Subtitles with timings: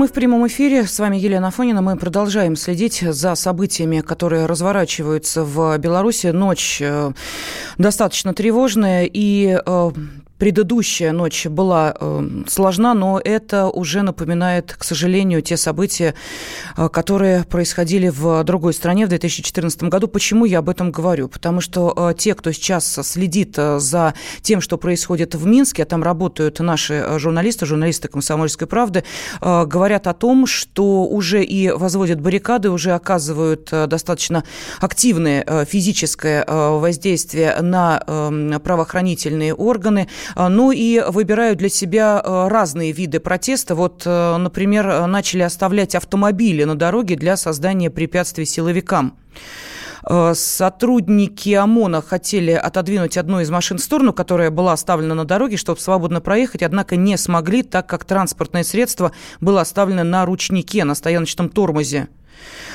[0.00, 0.86] Мы в прямом эфире.
[0.86, 1.82] С вами Елена Афонина.
[1.82, 6.28] Мы продолжаем следить за событиями, которые разворачиваются в Беларуси.
[6.28, 7.12] Ночь э,
[7.76, 9.04] достаточно тревожная.
[9.04, 9.90] И э,
[10.40, 16.14] предыдущая ночь была э, сложна, но это уже напоминает, к сожалению, те события,
[16.76, 20.08] э, которые происходили в другой стране в 2014 году.
[20.08, 21.28] Почему я об этом говорю?
[21.28, 25.86] Потому что э, те, кто сейчас следит э, за тем, что происходит в Минске, а
[25.86, 29.04] там работают наши э, журналисты, журналисты «Комсомольской правды»,
[29.42, 34.44] э, говорят о том, что уже и возводят баррикады, уже оказывают достаточно
[34.80, 43.20] активное физическое воздействие на э, правоохранительные органы, ну и выбирают для себя э, разные виды
[43.20, 43.74] протеста.
[43.74, 49.16] Вот, э, например, начали оставлять автомобили на дороге для создания препятствий силовикам.
[50.32, 55.78] Сотрудники ОМОНа хотели отодвинуть одну из машин в сторону, которая была оставлена на дороге, чтобы
[55.78, 61.50] свободно проехать, однако не смогли, так как транспортное средство было оставлено на ручнике, на стояночном
[61.50, 62.08] тормозе.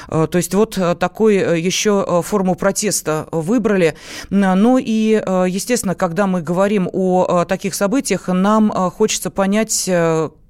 [0.07, 3.95] Э, то есть вот э, такой э, еще форму протеста выбрали.
[4.29, 9.89] Ну и, естественно, когда мы говорим о таких событиях, нам хочется понять,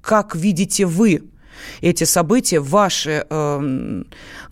[0.00, 1.22] как видите вы
[1.80, 2.60] эти события.
[2.60, 4.02] Ваши э,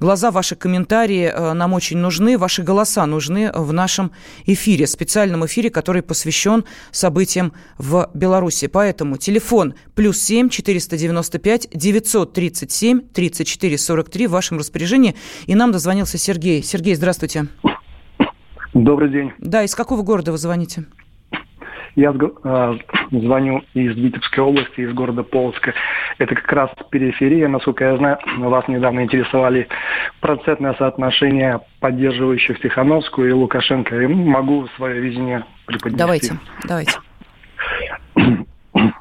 [0.00, 4.12] глаза, ваши комментарии э, нам очень нужны, ваши голоса нужны в нашем
[4.46, 8.66] эфире, специальном эфире, который посвящен событиям в Беларуси.
[8.66, 14.30] Поэтому телефон плюс семь четыреста девяносто пять девятьсот тридцать семь тридцать четыре сорок три в
[14.30, 15.14] вашем распоряжении.
[15.46, 16.62] И нам дозвонился Сергей.
[16.62, 17.46] Сергей, здравствуйте.
[18.72, 19.32] Добрый день.
[19.38, 20.84] Да, из какого города вы звоните?
[21.96, 22.78] Я э,
[23.10, 25.74] звоню из Витебской области, из города Полоцка.
[26.18, 28.18] Это как раз периферия, насколько я знаю.
[28.38, 29.68] Вас недавно интересовали
[30.20, 34.00] процентное соотношение поддерживающих Тихановскую и Лукашенко.
[34.00, 35.98] И могу свое видение преподнести.
[35.98, 36.98] Давайте, давайте.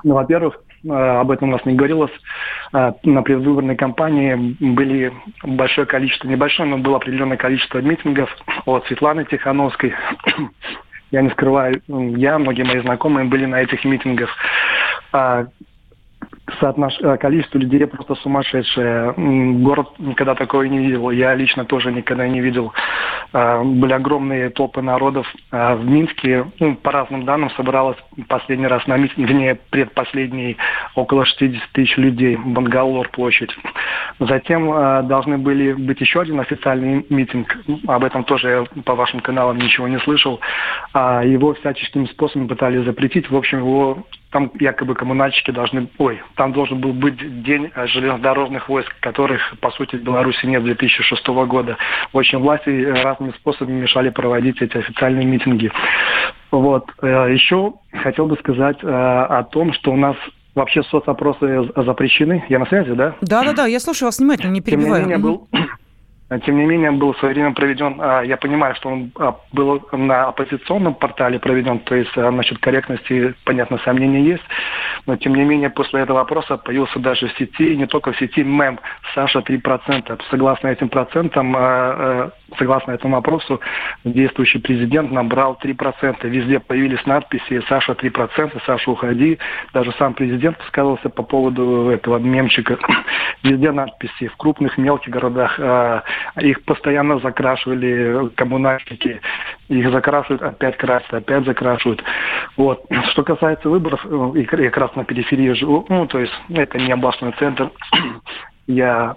[0.03, 2.11] Ну, во-первых, э, об этом у нас не говорилось.
[2.73, 5.11] Э, на предвыборной кампании были
[5.43, 8.29] большое количество, небольшое, но было определенное количество митингов
[8.65, 9.95] от Светланы Тихановской,
[11.13, 14.35] я не скрываю, я, многие мои знакомые были на этих митингах.
[16.45, 16.93] А, соотнош...
[17.01, 19.13] Э, количество людей просто сумасшедшее.
[19.61, 21.09] Город никогда такого не видел.
[21.11, 22.73] Я лично тоже никогда не видел.
[23.31, 25.27] А, были огромные толпы народов.
[25.51, 30.57] А, в Минске, ну, по разным данным, собралось последний раз на митинг, вернее, предпоследний,
[30.95, 32.37] около 60 тысяч людей.
[32.37, 33.55] Бангалор площадь.
[34.19, 37.57] Затем а, должны были быть еще один официальный митинг.
[37.87, 40.39] Об этом тоже я по вашим каналам ничего не слышал.
[40.93, 43.29] Его всяческими способами пытались запретить.
[43.29, 45.87] В общем, его там якобы коммунальщики должны...
[45.99, 51.27] Ой, там должен был быть день железнодорожных войск, которых, по сути, в Беларуси нет 2006
[51.27, 51.77] года.
[52.11, 52.69] В общем, власти
[53.03, 55.71] разными способами мешали проводить эти официальные митинги.
[56.49, 56.89] Вот.
[57.03, 60.15] Э, еще хотел бы сказать э, о том, что у нас
[60.55, 62.43] вообще соцопросы запрещены.
[62.49, 63.15] Я на связи, да?
[63.21, 65.03] Да-да-да, я слушаю вас внимательно, не перебиваю.
[65.03, 65.47] Тем не менее, был
[66.39, 69.81] тем не менее, был в свое время проведен, а, я понимаю, что он а, был
[69.91, 74.43] на оппозиционном портале проведен, то есть насчет корректности, понятно, сомнения есть,
[75.05, 78.43] но тем не менее, после этого вопроса появился даже в сети, не только в сети,
[78.43, 78.79] мем
[79.13, 80.21] «Саша 3%».
[80.29, 81.53] Согласно этим процентам,
[82.57, 83.59] согласно этому вопросу,
[84.03, 86.27] действующий президент набрал 3%.
[86.27, 89.39] Везде появились надписи «Саша 3%», «Саша, уходи».
[89.73, 92.77] Даже сам президент высказывался по поводу этого мемчика.
[93.43, 95.59] Везде надписи в крупных, мелких городах
[96.39, 99.21] их постоянно закрашивали коммунальники,
[99.69, 102.03] их закрашивают, опять красят, опять закрашивают.
[102.57, 102.85] Вот.
[103.11, 106.91] Что касается выборов, э, и как раз на периферии живу, ну, то есть это не
[106.91, 107.71] областной центр,
[108.67, 109.15] я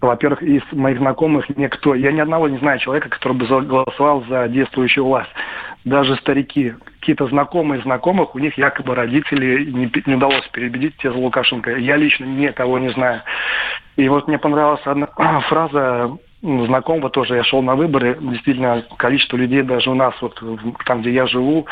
[0.00, 4.48] во-первых, из моих знакомых никто, я ни одного не знаю человека, который бы голосовал за
[4.48, 5.30] действующую власть.
[5.84, 11.18] Даже старики, какие-то знакомые знакомых, у них якобы родители не, не удалось переубедить те за
[11.18, 11.76] Лукашенко.
[11.76, 13.22] Я лично никого не знаю.
[13.96, 15.08] И вот мне понравилась одна
[15.48, 20.40] фраза знакомого тоже, я шел на выборы, действительно, количество людей даже у нас, вот
[20.86, 21.66] там, где я живу,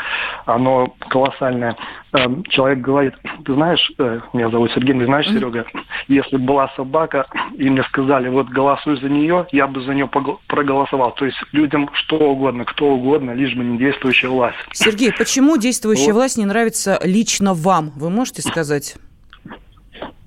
[0.45, 1.77] оно колоссальное.
[2.13, 3.13] Эм, человек говорит,
[3.45, 5.65] ты знаешь, э, меня зовут Сергей, ты знаешь, Серега,
[6.07, 7.27] если была собака,
[7.57, 10.09] и мне сказали, вот голосуй за нее, я бы за нее
[10.47, 11.11] проголосовал.
[11.11, 14.57] То есть людям что угодно, кто угодно, лишь бы не действующая власть.
[14.73, 16.19] Сергей, почему действующая вот.
[16.19, 17.91] власть не нравится лично вам?
[17.95, 18.97] Вы можете сказать?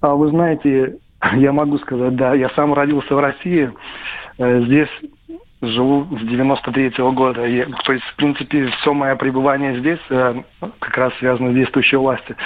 [0.00, 0.96] А вы знаете,
[1.36, 3.70] я могу сказать, да, я сам родился в России,
[4.40, 4.88] здесь
[5.62, 7.46] живу с 93 -го года.
[7.46, 10.42] И, то есть, в принципе, все мое пребывание здесь э,
[10.78, 12.37] как раз связано с действующей властью.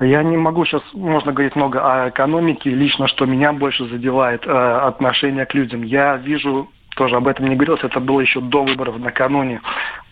[0.00, 2.70] Я не могу сейчас, можно говорить много о экономике.
[2.70, 5.82] Лично, что меня больше задевает э, отношение к людям.
[5.82, 9.60] Я вижу, тоже об этом не говорилось, это было еще до выборов накануне.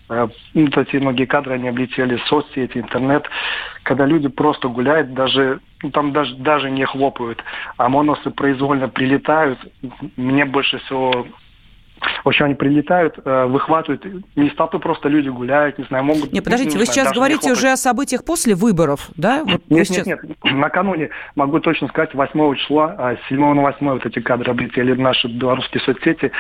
[0.09, 3.29] Э, вот эти многие кадры, они облетели соцсети, интернет,
[3.83, 7.43] когда люди просто гуляют, даже ну, там даже, даже не хлопают,
[7.77, 9.59] а моносы произвольно прилетают.
[10.17, 11.27] Мне больше всего
[12.25, 14.05] в общем, они прилетают, э, выхватывают,
[14.37, 16.33] не стату просто люди гуляют, не знаю, могут...
[16.33, 19.43] Не, подождите, не, вы знаю, сейчас говорите уже о событиях после выборов, да?
[19.45, 20.07] Вот нет, сейчас...
[20.07, 24.51] нет, нет, накануне, могу точно сказать, 8 числа, 7 а, на 8 вот эти кадры
[24.51, 26.31] облетели в наши белорусские соцсети,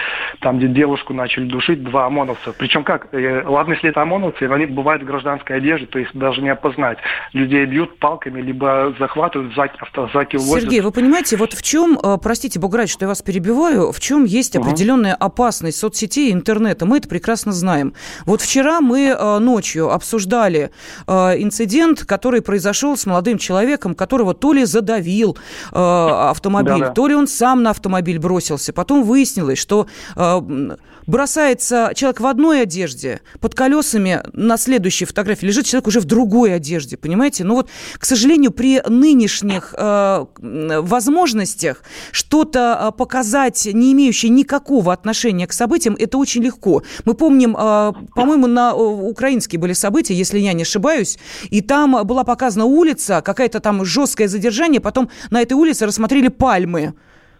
[0.40, 2.52] там, где девушку начали душить два ОМОНовца.
[2.52, 6.42] Причем как, э, ладно, если это ОМОНовцы, они бывают в гражданской одежде, то есть даже
[6.42, 6.98] не опознать.
[7.32, 10.64] Людей бьют палками, либо захватывают, заки, автозаки увозят.
[10.64, 14.00] Сергей, вы понимаете, вот в чем, э, простите, Бог ради, что я вас перебиваю, в
[14.00, 16.84] чем есть определенная опасность опасность соцсетей и интернета.
[16.84, 17.94] Мы это прекрасно знаем.
[18.26, 20.70] Вот вчера мы э, ночью обсуждали
[21.06, 25.38] э, инцидент, который произошел с молодым человеком, которого то ли задавил
[25.72, 26.92] э, автомобиль, Да-да.
[26.92, 28.74] то ли он сам на автомобиль бросился.
[28.74, 29.86] Потом выяснилось, что
[31.06, 36.54] бросается человек в одной одежде, под колесами на следующей фотографии лежит человек уже в другой
[36.54, 37.44] одежде, понимаете?
[37.44, 45.46] Но вот, к сожалению, при нынешних э, возможностях что-то показать, не имеющее никакого отношения отношение
[45.46, 46.82] к событиям, это очень легко.
[47.04, 51.18] Мы помним, а, по-моему, на украинские были события, если я не ошибаюсь,
[51.52, 56.94] и там была показана улица, какая-то там жесткое задержание, потом на этой улице рассмотрели пальмы.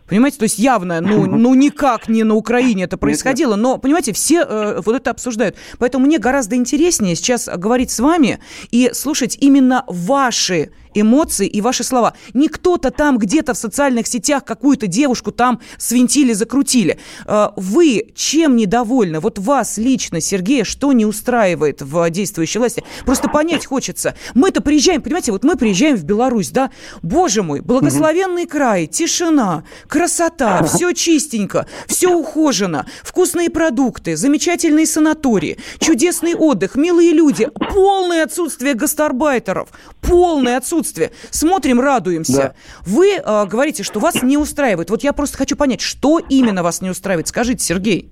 [0.09, 4.43] Понимаете, то есть явно, ну, ну никак не на Украине это происходило, но, понимаете, все
[4.49, 5.57] э, вот это обсуждают.
[5.79, 8.39] Поэтому мне гораздо интереснее сейчас говорить с вами
[8.73, 12.15] и слушать именно ваши эмоции и ваши слова.
[12.35, 16.99] Не кто-то там где-то в социальных сетях какую-то девушку там свинтили, закрутили.
[17.27, 19.21] Э, вы чем недовольны?
[19.21, 22.83] Вот вас лично, Сергея, что не устраивает в действующей власти?
[23.05, 24.15] Просто понять хочется.
[24.35, 26.71] Мы-то приезжаем, понимаете, вот мы приезжаем в Беларусь, да?
[27.03, 36.35] Боже мой, благословенный край, тишина, красота, все чистенько, все ухожено, вкусные продукты, замечательные санатории, чудесный
[36.35, 39.69] отдых, милые люди, полное отсутствие гастарбайтеров,
[40.01, 41.11] полное отсутствие присутствие.
[41.31, 42.43] Смотрим, радуемся.
[42.43, 42.55] Да.
[42.87, 44.91] Вы э, говорите, что вас не устраивает.
[44.91, 47.29] Вот я просто хочу понять, что именно вас не устраивает.
[47.29, 48.11] Скажите, Сергей.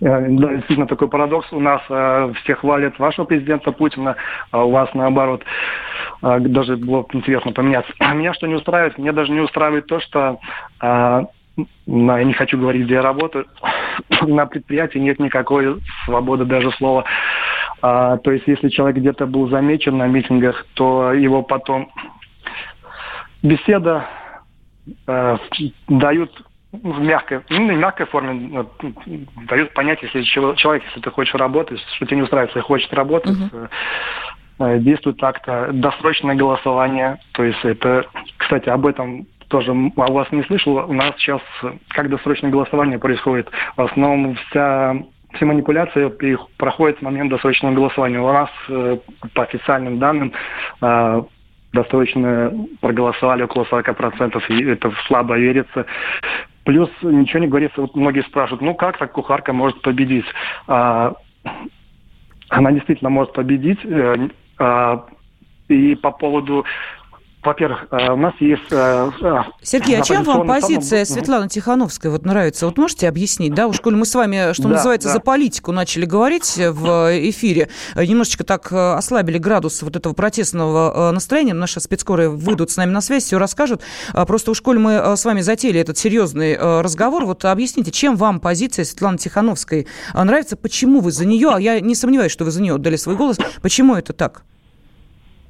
[0.00, 1.52] Э, да, действительно такой парадокс.
[1.52, 4.16] У нас э, все хвалят вашего президента Путина,
[4.50, 5.42] а у вас наоборот.
[6.22, 7.92] Э, даже было интересно поменяться.
[7.98, 8.98] А меня что не устраивает?
[8.98, 10.38] Меня даже не устраивает то, что
[10.82, 11.24] э,
[11.86, 13.46] на, я не хочу говорить, где я работаю,
[14.22, 17.04] на предприятии нет никакой свободы даже слова.
[17.82, 21.90] А, то есть, если человек где-то был замечен на митингах, то его потом
[23.42, 24.06] беседа
[25.06, 25.36] э,
[25.88, 26.30] дают
[26.72, 28.64] в мягкой, ну, в мягкой форме,
[29.48, 33.36] дают понять, если человек, если ты хочешь работать, что тебе не устраивается, если хочет работать,
[34.58, 34.78] uh-huh.
[34.78, 35.70] действует так-то.
[35.72, 38.06] Досрочное голосование, то есть это,
[38.36, 40.76] кстати, об этом тоже о вас не слышал.
[40.76, 41.42] У нас сейчас,
[41.88, 44.94] как досрочное голосование происходит, в основном вся
[45.34, 46.12] все манипуляции
[46.56, 48.20] проходят с момента досрочного голосования.
[48.20, 48.98] У нас э,
[49.34, 50.32] по официальным данным
[50.80, 51.22] э,
[51.72, 55.86] досрочно проголосовали около 40%, и это слабо верится.
[56.64, 60.26] Плюс ничего не говорится, вот многие спрашивают, ну как так кухарка может победить?
[60.66, 61.14] А,
[62.48, 63.80] она действительно может победить.
[63.84, 64.28] Э,
[64.58, 65.06] а,
[65.68, 66.64] и по поводу
[67.42, 68.70] во-первых, э, у нас есть...
[68.70, 71.20] Э, э, Сергей, а чем вам позиция самом...
[71.20, 72.66] Светланы Тихановской вот нравится?
[72.66, 73.66] Вот можете объяснить, да?
[73.66, 75.14] Уж коли мы с вами, что да, называется, да.
[75.14, 81.54] за политику начали говорить в эфире, немножечко так ослабили градус вот этого протестного настроения.
[81.54, 83.80] Наши спецкоры выйдут с нами на связь, все расскажут.
[84.12, 88.40] А просто уж коли мы с вами затеяли этот серьезный разговор, вот объясните, чем вам
[88.40, 90.56] позиция Светланы Тихановской нравится?
[90.56, 91.50] Почему вы за нее?
[91.54, 93.38] А я не сомневаюсь, что вы за нее отдали свой голос.
[93.62, 94.42] Почему это так?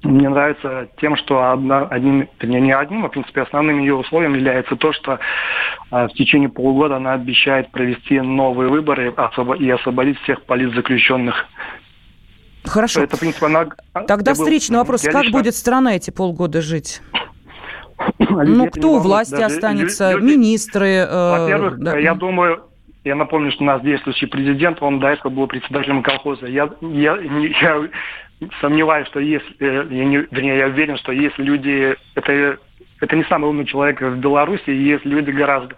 [0.02, 4.34] Мне нравится тем, что одна, одним, вернее, не одним, а, в принципе, основным ее условием
[4.34, 5.18] является то, что
[5.90, 9.14] а, в течение полугода она обещает провести новые выборы
[9.58, 11.46] и освободить всех политзаключенных.
[12.64, 13.02] Хорошо.
[13.02, 13.68] Это, в принципе, она...
[14.06, 15.02] Тогда встречный был, вопрос.
[15.02, 15.38] Как лично...
[15.38, 17.02] будет страна эти полгода жить?
[18.18, 20.12] Ну, кто у власти даже останется?
[20.12, 20.24] Люди...
[20.24, 20.88] Министры?
[20.88, 21.98] Э, Во-первых, да.
[21.98, 22.64] я думаю,
[23.04, 26.46] я напомню, что у нас действующий президент, он до этого был председателем колхоза.
[26.46, 27.88] Я, я, я
[28.60, 32.58] сомневаюсь, что если, э, я не, вернее, я уверен, что если люди, это,
[33.00, 35.74] это не самый умный человек в Беларуси, есть люди гораздо,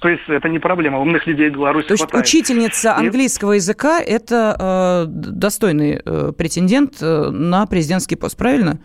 [0.00, 2.24] то есть это не проблема, умных людей в Беларуси То есть хватает.
[2.24, 3.56] учительница английского И...
[3.56, 8.78] языка– это э, достойный э, претендент э, на президентский пост, правильно?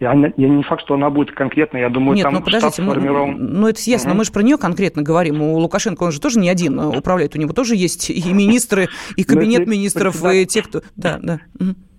[0.00, 1.78] Я, я не факт, что она будет конкретно.
[1.78, 3.36] Я думаю, Нет, там ну подождите, сформирован...
[3.38, 4.18] ну, ну это ясно, угу.
[4.18, 5.40] мы же про нее конкретно говорим.
[5.40, 9.24] У Лукашенко он же тоже не один управляет, у него тоже есть и министры, и
[9.26, 10.82] ну, кабинет министров, и те, кто...
[10.96, 11.40] Да, да.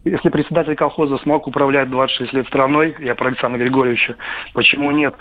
[0.06, 4.16] Если председатель колхоза смог управлять 26 лет страной, я про Александра Григорьевича,
[4.54, 5.16] почему нет?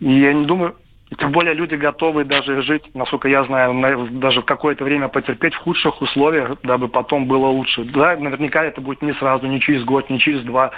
[0.00, 0.76] И я не думаю,
[1.18, 5.58] тем более люди готовы даже жить, насколько я знаю, даже в какое-то время потерпеть в
[5.58, 7.84] худших условиях, дабы потом было лучше.
[7.84, 10.72] Да, наверняка это будет не сразу, не через год, не через два.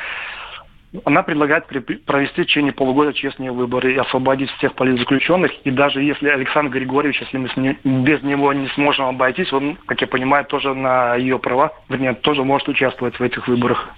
[1.05, 5.51] Она предлагает провести в течение полугода честные выборы и освободить всех политзаключенных.
[5.65, 10.01] И даже если Александр Григорьевич, если мы ним, без него не сможем обойтись, он, как
[10.01, 13.89] я понимаю, тоже на ее права, вернее, тоже может участвовать в этих выборах.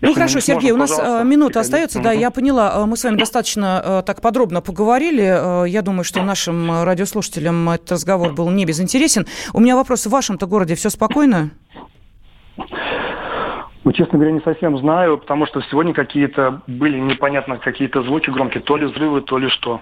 [0.00, 2.72] Ну хорошо, Сергей, у нас э, минута остается, да, я поняла.
[2.74, 5.68] Э, мы с вами достаточно э, так подробно поговорили.
[5.68, 9.26] Я думаю, что нашим радиослушателям этот разговор был не безинтересен.
[9.52, 11.50] У меня вопрос, в вашем-то городе все спокойно?
[13.82, 18.62] Ну, честно говоря, не совсем знаю, потому что сегодня какие-то были непонятно какие-то звуки громкие,
[18.62, 19.80] то ли взрывы, то ли что.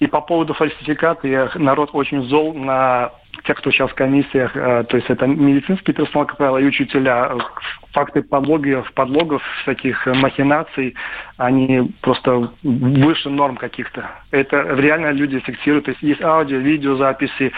[0.00, 3.12] И по поводу фальсификации народ очень зол на
[3.44, 7.32] те, кто сейчас в комиссиях, э, то есть это медицинский персонал, как правило, и учителя,
[7.92, 10.94] факты подлогов, подлогов всяких махинаций,
[11.36, 14.10] они просто выше норм каких-то.
[14.30, 15.86] Это реально люди фиксируют.
[15.86, 17.52] То есть есть аудио, видеозаписи,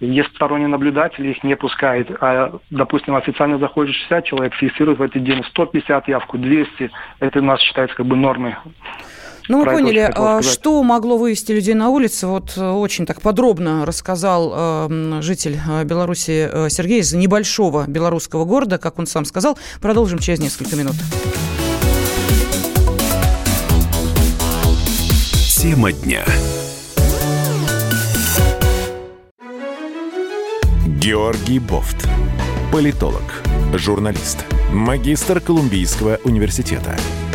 [0.00, 2.10] есть сторонние наблюдатели, их не пускают.
[2.20, 6.90] А, допустим, официально заходит 60 человек, фиксируют в этот день 150 явку, 200.
[7.20, 8.56] Это у нас считается как бы нормой.
[9.48, 12.28] Ну, мы поняли, а что могло вывести людей на улицу.
[12.28, 18.76] Вот э, очень так подробно рассказал э, житель э, Беларуси Сергей из небольшого белорусского города,
[18.76, 19.58] как он сам сказал.
[19.80, 20.96] Продолжим через несколько минут.
[25.56, 26.24] Тема дня.
[30.86, 32.06] Георгий Бофт.
[32.70, 33.22] Политолог,
[33.72, 36.94] журналист, магистр Колумбийского университета–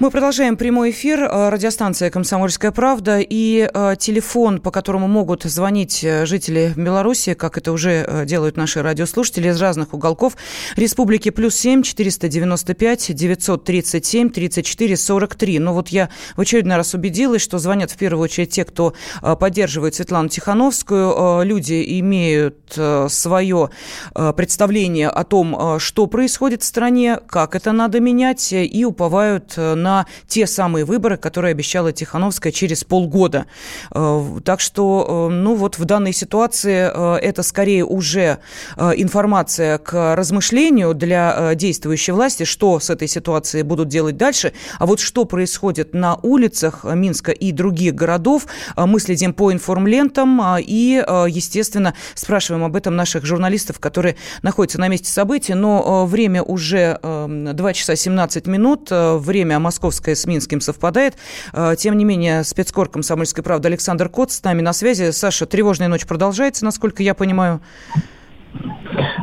[0.00, 1.24] Мы продолжаем прямой эфир.
[1.24, 7.58] Э, радиостанция «Комсомольская правда» и э, телефон, по которому могут звонить э, жители Беларуси, как
[7.58, 10.36] это уже делают наши радиослушатели из разных уголков
[10.76, 11.30] республики.
[11.30, 15.58] Плюс семь четыреста девяносто пять девятьсот тридцать семь тридцать четыре сорок три.
[15.58, 18.94] Но вот я в очередной раз убедилась, что звонят в первую очередь те, кто
[19.40, 21.42] поддерживает Светлану Тихановскую.
[21.42, 22.78] Люди имеют
[23.08, 23.70] свое
[24.14, 30.06] представление о том, что происходит в стране, как это надо менять, и уповают на на
[30.26, 33.46] те самые выборы, которые обещала Тихановская через полгода.
[33.90, 38.38] Э, так что, э, ну вот в данной ситуации э, это скорее уже
[38.76, 44.52] информация к размышлению для действующей власти, что с этой ситуацией будут делать дальше.
[44.78, 51.02] А вот что происходит на улицах Минска и других городов, мы следим по информлентам и,
[51.28, 55.54] естественно, спрашиваем об этом наших журналистов, которые находятся на месте событий.
[55.54, 61.14] Но время уже 2 часа 17 минут, время Москвы московская с Минским совпадает.
[61.52, 65.12] А, тем не менее, спецкор «Комсомольской правды» Александр Кот с нами на связи.
[65.12, 67.60] Саша, тревожная ночь продолжается, насколько я понимаю.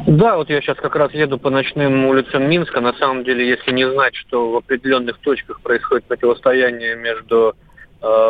[0.07, 2.79] Да, вот я сейчас как раз еду по ночным улицам Минска.
[2.79, 7.53] На самом деле, если не знать, что в определенных точках происходит противостояние между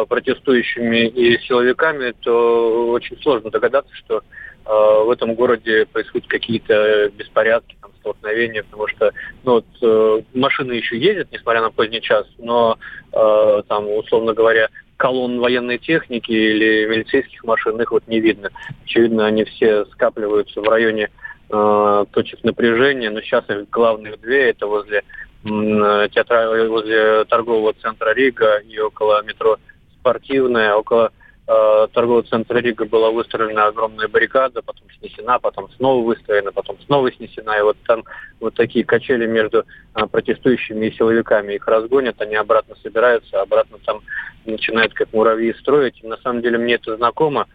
[0.08, 4.24] протестующими и силовиками, то очень сложно догадаться, что э,
[4.66, 9.12] в этом городе происходят какие-то беспорядки, там, столкновения, потому что
[9.44, 12.78] ну, вот, э, машины еще ездят, несмотря на поздний час, но
[13.12, 18.50] э, там, условно говоря, колонн военной техники или милицейских машин их вот не видно.
[18.86, 21.10] Очевидно, они все скапливаются в районе
[21.50, 25.04] э, точек напряжения, но сейчас их главных две, это возле
[25.46, 29.58] театра, возле торгового центра Рига и около метро
[30.00, 31.12] Спортивная, около
[31.48, 37.12] Э, торгового центра Рига была выстроена огромная баррикада, потом снесена, потом снова выстроена, потом снова
[37.12, 37.60] снесена.
[37.60, 38.04] И вот там
[38.40, 41.54] вот такие качели между а, протестующими и силовиками.
[41.54, 44.02] Их разгонят, они обратно собираются, обратно там
[44.46, 46.00] начинают как муравьи строить.
[46.02, 47.46] И на самом деле мне это знакомо.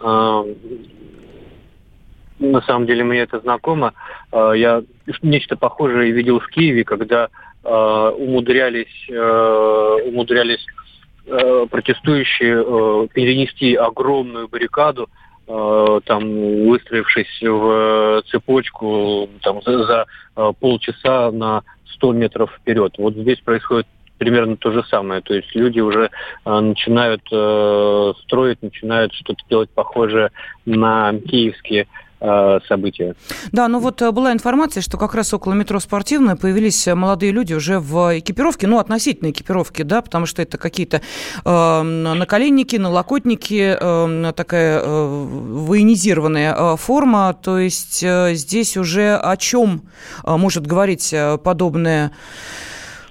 [0.00, 0.44] А,
[2.38, 3.94] на самом деле мне это знакомо.
[4.32, 4.82] А, я
[5.22, 7.28] нечто похожее видел в Киеве, когда
[7.64, 10.64] а, умудрялись, а, умудрялись
[11.28, 15.08] Э, протестующие э, перенести огромную баррикаду,
[15.48, 16.22] э, там
[16.68, 20.06] выстроившись в цепочку там, за,
[20.60, 21.62] полчаса на
[21.94, 22.94] 100 метров вперед.
[22.98, 23.88] Вот здесь происходит
[24.18, 25.20] примерно то же самое.
[25.20, 26.10] То есть люди уже
[26.44, 30.30] э, начинают э, строить, начинают что-то делать похожее
[30.64, 31.98] на киевские Э,
[32.66, 33.14] события.
[33.52, 37.32] Да, ну вот э, была информация, что как раз около метро «Спортивная» появились э, молодые
[37.32, 41.02] люди уже в экипировке, ну, относительно экипировки, да, потому что это какие-то
[41.44, 49.36] э, наколенники, налокотники, э, такая э, военизированная э, форма, то есть э, здесь уже о
[49.36, 49.82] чем
[50.24, 52.10] э, может говорить подобное Э,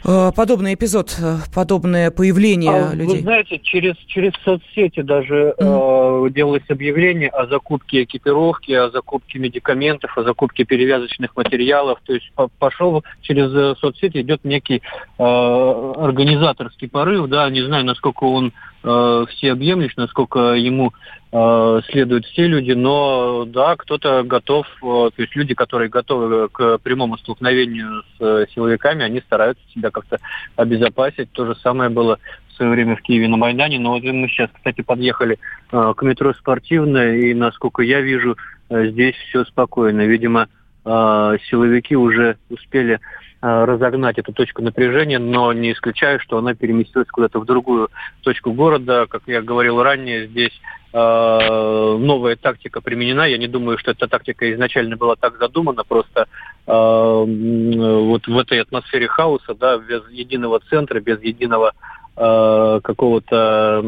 [0.06, 3.18] подобный эпизод, э, подобное появление а, людей?
[3.18, 6.28] Вы знаете, через, через соцсети даже mm.
[6.28, 12.00] э, делалось объявление о закупке экипировки, о закупке медикаментов, о закупке перевязочных материалов.
[12.06, 14.82] То есть пошел через э, соцсети, идет некий
[15.18, 18.54] э, организаторский порыв, да, не знаю, насколько он
[18.86, 20.94] э, всеобъемлющ, насколько ему
[21.32, 26.78] э, следуют все люди, но да, кто-то готов, э, то есть люди, которые готовы к
[26.80, 30.20] прямому столкновению с э, силовиками, они стараются себя как-то
[30.56, 31.32] обезопасить.
[31.32, 34.50] То же самое было в свое время в Киеве на Майдане, но вот мы сейчас,
[34.54, 35.40] кстати, подъехали
[35.72, 38.38] к метро «Спортивное», и, насколько я вижу,
[38.70, 40.06] здесь все спокойно.
[40.06, 40.48] Видимо,
[40.86, 43.00] э, силовики уже успели
[43.48, 47.90] Э, разогнать эту точку напряжения, но не исключаю, что она переместилась куда-то в другую
[48.24, 49.06] точку города.
[49.08, 50.60] Как я говорил ранее, здесь
[50.94, 53.28] э, новая тактика применена.
[53.28, 56.28] Я не думаю, что эта тактика изначально была так задумана, просто
[56.66, 61.74] э, вот в этой атмосфере хаоса, да, без единого центра, без единого
[62.18, 63.84] Э, какого-то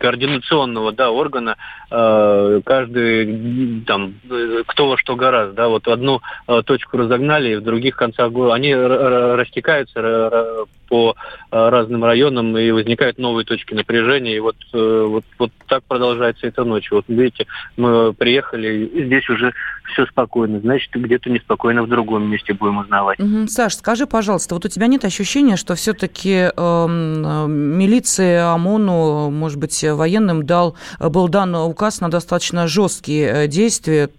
[0.00, 1.56] координационного да, органа,
[1.90, 4.14] э, каждый там
[4.66, 8.54] кто во что гораздо, да, вот одну э, точку разогнали, и в других концах города
[8.54, 11.14] они растекаются по
[11.50, 16.90] разным районам и возникают новые точки напряжения, и вот, вот, вот так продолжается эта ночь.
[16.90, 17.46] Вот видите,
[17.78, 19.52] мы приехали, и здесь уже
[19.92, 23.18] все спокойно, значит, где-то неспокойно в другом месте будем узнавать.
[23.46, 29.82] Саш, скажи, пожалуйста, вот у тебя нет ощущения, что все-таки э, милиции, ОМОНу, может быть,
[29.82, 34.10] военным дал, был дан указ на достаточно жесткие э, действия?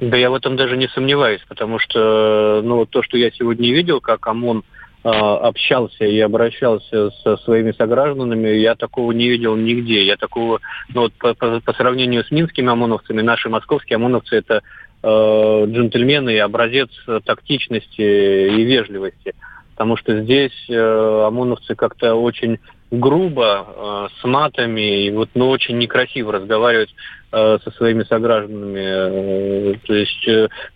[0.00, 4.00] Да я в этом даже не сомневаюсь, потому что ну, то, что я сегодня видел,
[4.00, 4.64] как ОМОН
[5.04, 10.04] э, общался и обращался со своими согражданами, я такого не видел нигде.
[10.04, 10.60] Я такого,
[10.92, 14.62] ну вот по, по, по сравнению с минскими ОМОНовцами, наши московские ОМОНовцы это
[15.02, 16.90] э, джентльмены и образец
[17.24, 19.34] тактичности и вежливости
[19.74, 22.60] потому что здесь э, ОМОНовцы как-то очень
[22.90, 26.94] грубо, э, с матами, и вот, ну, очень некрасиво разговаривать
[27.32, 28.80] э, со своими согражданами.
[28.80, 30.28] Э, то есть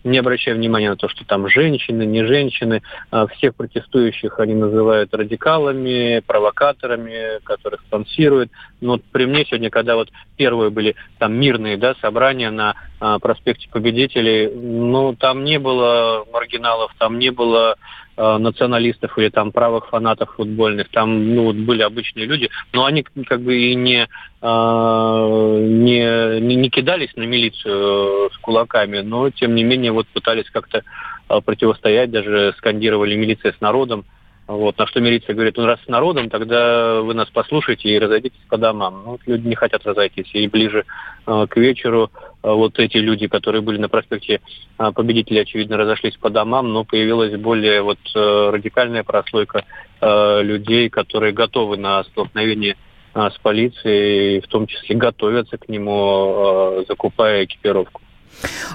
[0.03, 2.81] не обращая внимания на то, что там женщины, не женщины,
[3.11, 8.51] э, всех протестующих они называют радикалами, провокаторами, которых спонсируют.
[8.81, 13.17] Но вот при мне сегодня, когда вот первые были там мирные да, собрания на э,
[13.21, 17.75] проспекте Победителей, ну, там не было маргиналов, там не было
[18.19, 23.41] националистов или там правых фанатов футбольных, там ну, вот были обычные люди, но они как
[23.41, 24.07] бы и не,
[24.41, 30.07] э, не, не, не кидались на милицию э, с кулаками, но тем не менее вот
[30.07, 30.83] пытались как-то
[31.45, 34.05] противостоять, даже скандировали милиция с народом.
[34.49, 38.39] Вот, на что милиция говорит, ну раз с народом, тогда вы нас послушайте и разойдитесь
[38.49, 39.03] по домам.
[39.05, 40.27] Ну, вот люди не хотят разойтись.
[40.33, 40.85] И ближе
[41.27, 42.09] э, к вечеру
[42.41, 44.41] э, вот эти люди, которые были на проспекте
[44.79, 49.65] э, Победителей, очевидно, разошлись по домам, но появилась более вот э, радикальная прослойка
[50.01, 52.75] э, людей, которые готовы на столкновение
[53.13, 58.01] э, с полицией, в том числе готовятся к нему, э, закупая экипировку.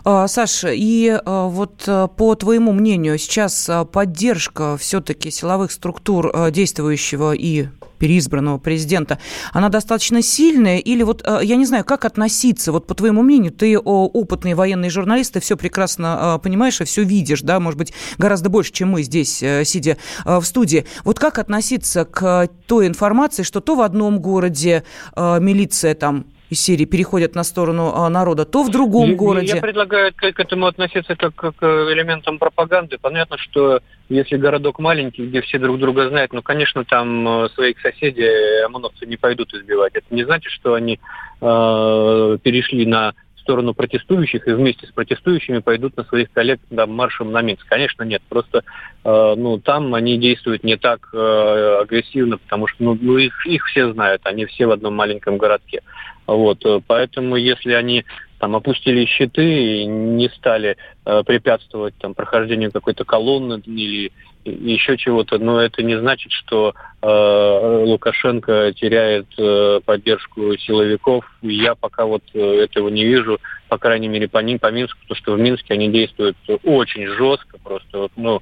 [0.05, 7.33] А, Саша, и а, вот а, по твоему мнению, сейчас поддержка все-таки силовых структур действующего
[7.33, 9.19] и переизбранного президента,
[9.53, 10.79] она достаточно сильная?
[10.79, 15.35] Или вот, я не знаю, как относиться, вот по твоему мнению, ты опытный военный журналист,
[15.35, 19.43] ты все прекрасно понимаешь и все видишь, да, может быть, гораздо больше, чем мы здесь,
[19.43, 20.85] э, сидя в студии.
[21.05, 24.85] Вот как относиться к той информации, что то в одном городе
[25.17, 29.55] милиция там из серии переходят на сторону а, народа, то в другом я, городе.
[29.55, 32.99] Я предлагаю к, этому относиться как, как к элементам пропаганды.
[33.01, 37.81] Понятно, что если городок маленький, где все друг друга знают, ну, конечно, там э, своих
[37.81, 39.95] соседей ОМОНовцы не пойдут избивать.
[39.95, 41.01] Это не значит, что они
[41.41, 47.31] э, перешли на сторону протестующих и вместе с протестующими пойдут на своих коллег да, маршем
[47.31, 47.67] на Минск.
[47.69, 48.23] Конечно, нет.
[48.29, 48.65] Просто
[49.05, 53.67] э, ну, там они действуют не так э, агрессивно, потому что ну, ну, их, их
[53.67, 55.83] все знают, они все в одном маленьком городке.
[56.27, 58.05] Вот, э, поэтому если они
[58.39, 64.11] там опустили щиты и не стали э, препятствовать там, прохождению какой-то колонны или
[64.45, 66.75] еще чего-то, но это не значит, что
[67.07, 71.25] Лукашенко теряет э, поддержку силовиков.
[71.43, 73.39] Я пока вот э, этого не вижу,
[73.69, 77.99] по крайней мере, по, по Минску, потому что в Минске они действуют очень жестко, просто
[77.99, 78.41] вот, ну,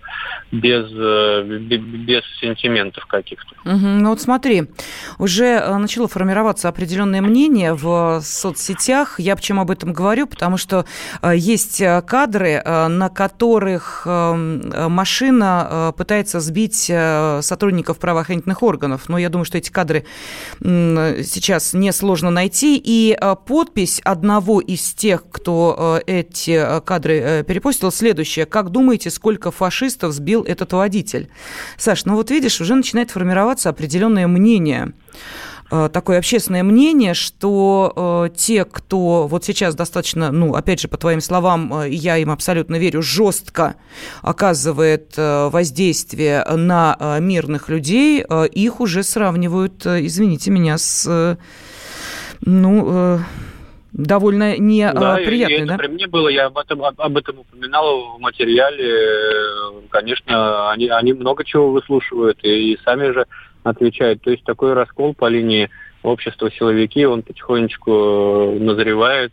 [0.50, 3.54] без, э, без сентиментов каких-то.
[3.64, 4.64] Угу, ну вот смотри,
[5.18, 9.18] уже э, начало формироваться определенное мнение в соцсетях.
[9.18, 10.26] Я почему об этом говорю?
[10.26, 10.84] Потому что
[11.22, 16.92] э, есть кадры, на которых машина пытается сбить
[17.40, 19.08] сотрудников правоохранительных органов.
[19.08, 20.04] Но я думаю, что эти кадры
[20.60, 22.80] сейчас несложно найти.
[22.82, 28.46] И подпись одного из тех, кто эти кадры перепостил, следующая.
[28.46, 31.28] Как думаете, сколько фашистов сбил этот водитель?
[31.76, 35.51] Саш, ну вот видишь, уже начинает формироваться определенное мнение э,
[35.92, 41.20] такое общественное мнение, что э, те, кто вот сейчас достаточно, ну, опять же, по твоим
[41.20, 43.76] словам, э, я им абсолютно верю, жестко
[44.20, 51.06] оказывает э, воздействие на э, мирных людей, э, их уже сравнивают, э, извините меня, с,
[51.08, 51.36] э,
[52.42, 53.18] ну, э,
[53.92, 55.76] довольно неприятный, да?
[55.76, 59.80] Да, при мне было, я об этом, об этом упоминал в материале.
[59.90, 63.26] Конечно, они, они много чего выслушивают и, и сами же
[63.62, 64.22] отвечают.
[64.22, 65.70] То есть такой раскол по линии
[66.02, 69.32] общества силовики, он потихонечку назревает.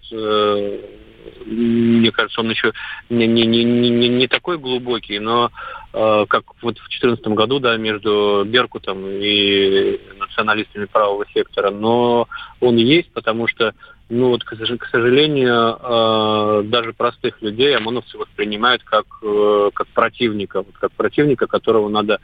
[1.46, 2.74] Мне кажется, он еще
[3.10, 5.52] не, не, не, не, не такой глубокий, но
[5.94, 12.28] э, как вот в 2014 году, да, между Беркутом и националистами правого сектора, но
[12.62, 13.74] он есть, потому что
[14.10, 14.56] ну вот, к
[14.92, 22.15] сожалению, э, даже простых людей ОМОНовцы воспринимают как, э, как противника, как противника, которого надо
[22.15, 22.18] э,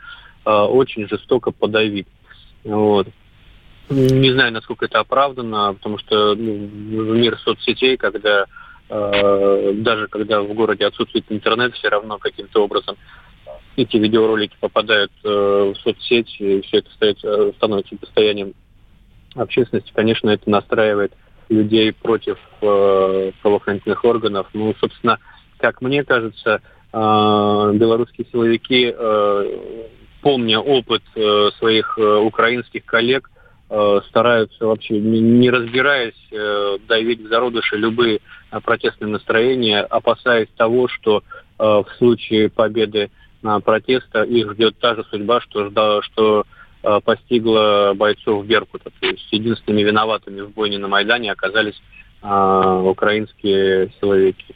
[0.45, 2.07] очень жестоко подавить.
[2.63, 3.07] Вот.
[3.89, 8.45] Не знаю, насколько это оправдано, потому что ну, мир соцсетей, когда
[8.87, 12.97] даже когда в городе отсутствует интернет, все равно каким-то образом
[13.75, 18.53] эти видеоролики попадают в соцсети, и все это становится, становится достоянием
[19.35, 21.13] общественности, конечно, это настраивает
[21.49, 24.47] людей против э, правоохранительных органов.
[24.53, 25.19] Ну, собственно,
[25.57, 29.87] как мне кажется, э, белорусские силовики, э,
[30.25, 33.29] помня опыт э, своих э, украинских коллег,
[33.69, 36.15] э, стараются вообще, не, разбираясь,
[36.87, 38.21] давить в зародыши любые
[38.63, 41.21] протестные настроения, опасаясь того, что
[41.57, 43.11] в случае победы
[43.63, 46.45] протеста их ждет та же судьба, что, что
[46.85, 48.91] Э, постигла бойцов Беркута.
[48.99, 51.81] То есть единственными виноватыми в бойне на Майдане оказались
[52.21, 54.55] украинские силовики.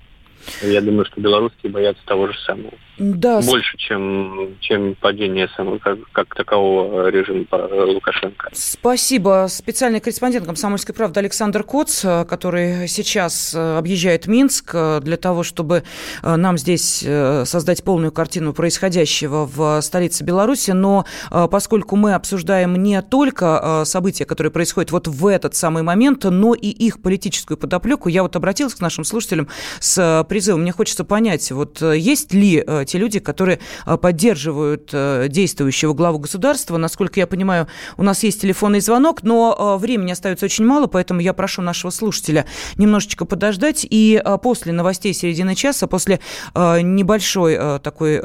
[0.62, 2.74] Я думаю, что белорусские боятся того же самого.
[3.00, 3.42] Да.
[3.42, 8.50] Больше, чем, чем падение самого, как, как такового режима Лукашенко.
[8.52, 9.48] Спасибо.
[9.50, 15.84] Специальный корреспондент «Комсомольской правды» Александр Коц, который сейчас э, объезжает Минск э, для того, чтобы
[16.22, 20.72] э, нам здесь создать полную картину происходящего в столице Беларуси.
[20.72, 26.54] Но поскольку мы обсуждаем не только события, которые происходят вот в этот самый момент, но
[26.54, 29.48] и их политическую подоплеку, я вот обратилась к нашим слушателям
[29.80, 30.62] с призывом.
[30.62, 36.78] Мне хочется понять, вот есть ли те люди, которые а, поддерживают э, действующего главу государства.
[36.78, 41.34] Насколько я понимаю, у нас есть телефонный звонок, но времени остается очень мало, поэтому я
[41.34, 42.46] прошу нашего слушателя
[42.78, 43.86] немножечко подождать.
[43.90, 46.20] И после новостей середины часа, после
[46.56, 48.22] небольшой такой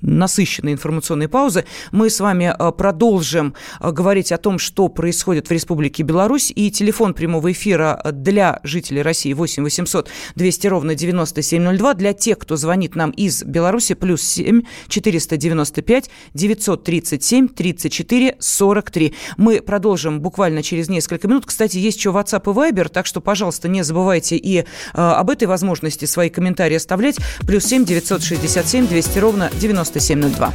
[0.00, 6.52] насыщенной информационной паузы, мы с вами продолжим говорить о том, что происходит в Республике Беларусь.
[6.54, 10.94] И телефон прямого эфира для жителей России 8 800 200 ровно
[11.42, 11.94] 9702.
[11.94, 19.14] Для тех, кто звонит нам из Беларуси, плюс 7 495 937 34 43.
[19.36, 21.46] Мы продолжим буквально через несколько минут.
[21.46, 25.48] Кстати, есть еще WhatsApp и Viber, так что, пожалуйста, не забывайте и э, об этой
[25.48, 27.16] возможности свои комментарии оставлять.
[27.46, 30.54] Плюс 7 967 200 ровно 9702.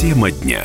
[0.00, 0.64] Тема дня.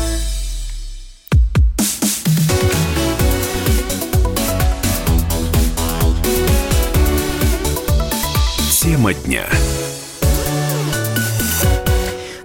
[9.01, 9.70] Тема дня.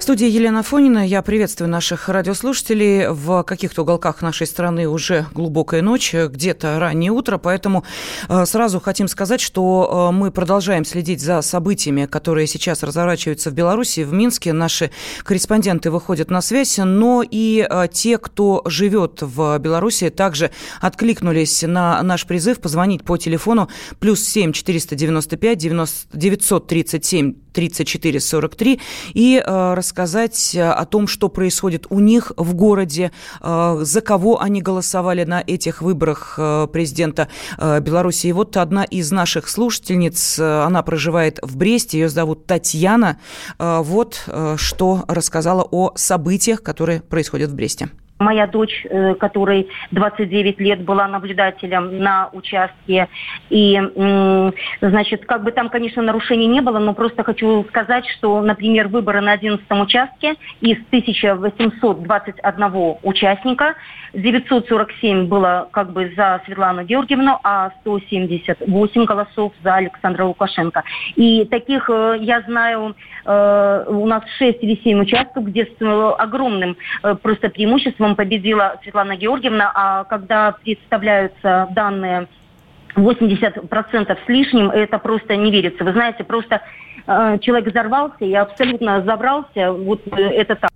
[0.07, 1.05] Студии Елена Фонина.
[1.05, 3.09] Я приветствую наших радиослушателей.
[3.09, 7.83] В каких-то уголках нашей страны уже глубокая ночь, где-то раннее утро, поэтому
[8.29, 13.55] э, сразу хотим сказать, что э, мы продолжаем следить за событиями, которые сейчас разворачиваются в
[13.55, 14.53] Беларуси, в Минске.
[14.53, 14.93] Наши
[15.25, 22.01] корреспонденты выходят на связь, но и э, те, кто живет в Беларуси, также откликнулись на
[22.05, 28.81] наш призыв позвонить по телефону плюс 7 495 90, 937 34 43
[29.15, 34.61] и э, рассказать о том, что происходит у них в городе, э, за кого они
[34.61, 38.27] голосовали на этих выборах э, президента Беларуси.
[38.27, 43.19] И вот одна из наших слушательниц, она проживает в Бресте, ее зовут Татьяна.
[43.59, 47.89] Вот что рассказала о событиях, которые происходят в Бресте.
[48.19, 53.09] Моя дочь, э, которой 29 лет, была наблюдателем на участке.
[53.51, 53.79] И,
[54.81, 59.21] значит, как бы там, конечно, нарушений не было, но просто хочу сказать, что, например, выборы
[59.21, 63.75] на 11 участке из 1821 участника
[64.15, 70.85] 947 было как бы за Светлану Георгиевну, а 178 голосов за Александра Лукашенко.
[71.17, 76.79] И таких э, я знаю, э, у нас 6 или 7 участков, где с огромным
[77.23, 82.29] просто преимуществом максимум победила Светлана Георгиевна, а когда представляются данные
[82.95, 85.85] 80% с лишним, это просто не верится.
[85.85, 86.63] Вы знаете, просто
[87.07, 89.73] э, человек взорвался и абсолютно забрался.
[89.73, 90.71] Вот э, это так.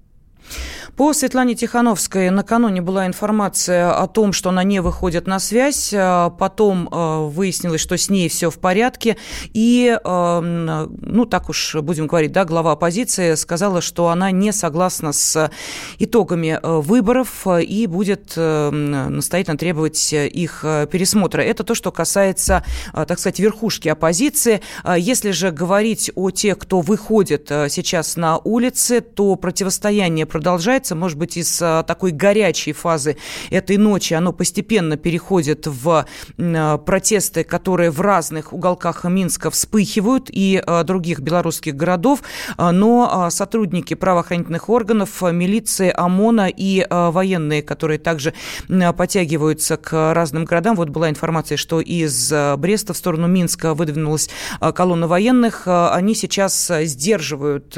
[0.96, 5.92] По Светлане Тихановской накануне была информация о том, что она не выходит на связь.
[5.94, 9.16] А потом э, выяснилось, что с ней все в порядке.
[9.54, 15.12] И, э, ну, так уж будем говорить, да, глава оппозиции сказала, что она не согласна
[15.12, 15.50] с
[15.98, 21.42] итогами выборов и будет настоятельно требовать их пересмотра.
[21.42, 24.60] Это то, что касается, так сказать, верхушки оппозиции.
[24.96, 31.18] Если же говорить о тех, кто выходит сейчас на улицы, то противостояние продолжается развивается, может
[31.18, 33.16] быть, из а, такой горячей фазы
[33.50, 36.06] этой ночи оно постепенно переходит в
[36.38, 42.20] а, протесты, которые в разных уголках Минска вспыхивают и а, других белорусских городов,
[42.58, 48.32] но сотрудники правоохранительных органов, милиции, ОМОНа и военные, которые также
[48.68, 50.76] подтягиваются к разным городам.
[50.76, 54.30] Вот была информация, что из Бреста в сторону Минска выдвинулась
[54.74, 55.62] колонна военных.
[55.66, 57.76] Они сейчас сдерживают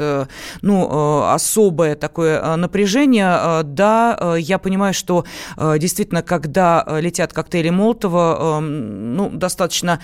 [0.61, 5.25] ну, особое такое напряжение движения, э, да, э, я понимаю, что
[5.57, 9.99] э, действительно, когда летят коктейли Молотова, ну, достаточно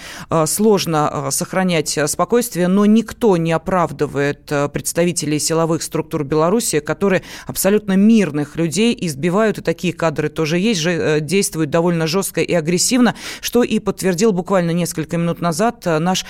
[0.46, 8.98] сложно сохранять спокойствие, но никто не оправдывает представителей силовых структур Беларуси, которые абсолютно мирных людей
[9.00, 14.32] избивают, и такие кадры тоже есть, же, действуют довольно жестко и агрессивно, что и подтвердил
[14.32, 16.26] буквально несколько минут назад наш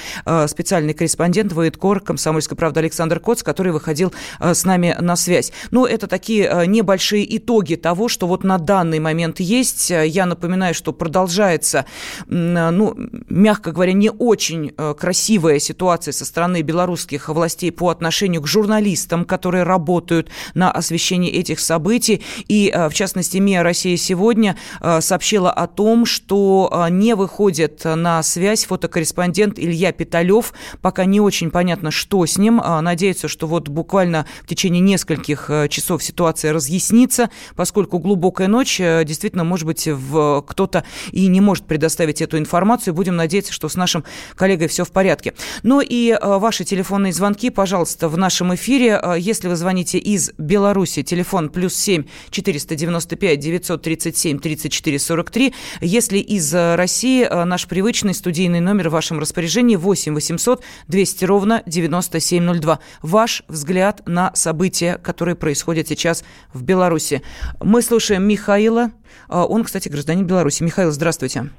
[0.47, 5.51] специальный корреспондент военкор «Комсомольской правды» Александр Коц, который выходил с нами на связь.
[5.71, 9.89] Ну, это такие небольшие итоги того, что вот на данный момент есть.
[9.89, 11.85] Я напоминаю, что продолжается,
[12.27, 12.95] ну,
[13.29, 19.25] мягко говоря, не очень э, красивая ситуация со стороны белорусских властей по отношению к журналистам,
[19.25, 22.23] которые работают на освещении этих событий.
[22.47, 24.55] И, э, в частности, МИА «Россия сегодня»
[24.99, 30.53] сообщила о том, что не выходит на связь фотокорреспондент Илья Питалев.
[30.81, 32.61] Пока не очень понятно, что с ним.
[32.81, 39.03] Надеется, что вот буквально в течение нескольких часов ситуация ситуация разъяснится, поскольку глубокая ночь, э,
[39.03, 42.93] действительно, может быть, в, кто-то и не может предоставить эту информацию.
[42.93, 44.03] Будем надеяться, что с нашим
[44.35, 45.33] коллегой все в порядке.
[45.63, 48.99] Ну и э, ваши телефонные звонки, пожалуйста, в нашем эфире.
[49.01, 55.53] Э, если вы звоните из Беларуси, телефон плюс 7 495 937 34 43.
[55.81, 62.79] Если из России, наш привычный студийный номер в вашем распоряжении 8 800 200 ровно 9702.
[63.01, 67.21] Ваш взгляд на события, которые происходят сейчас в Беларуси.
[67.61, 68.91] Мы слушаем Михаила.
[69.27, 70.63] А, он, кстати, гражданин Беларуси.
[70.63, 71.49] Михаил, здравствуйте.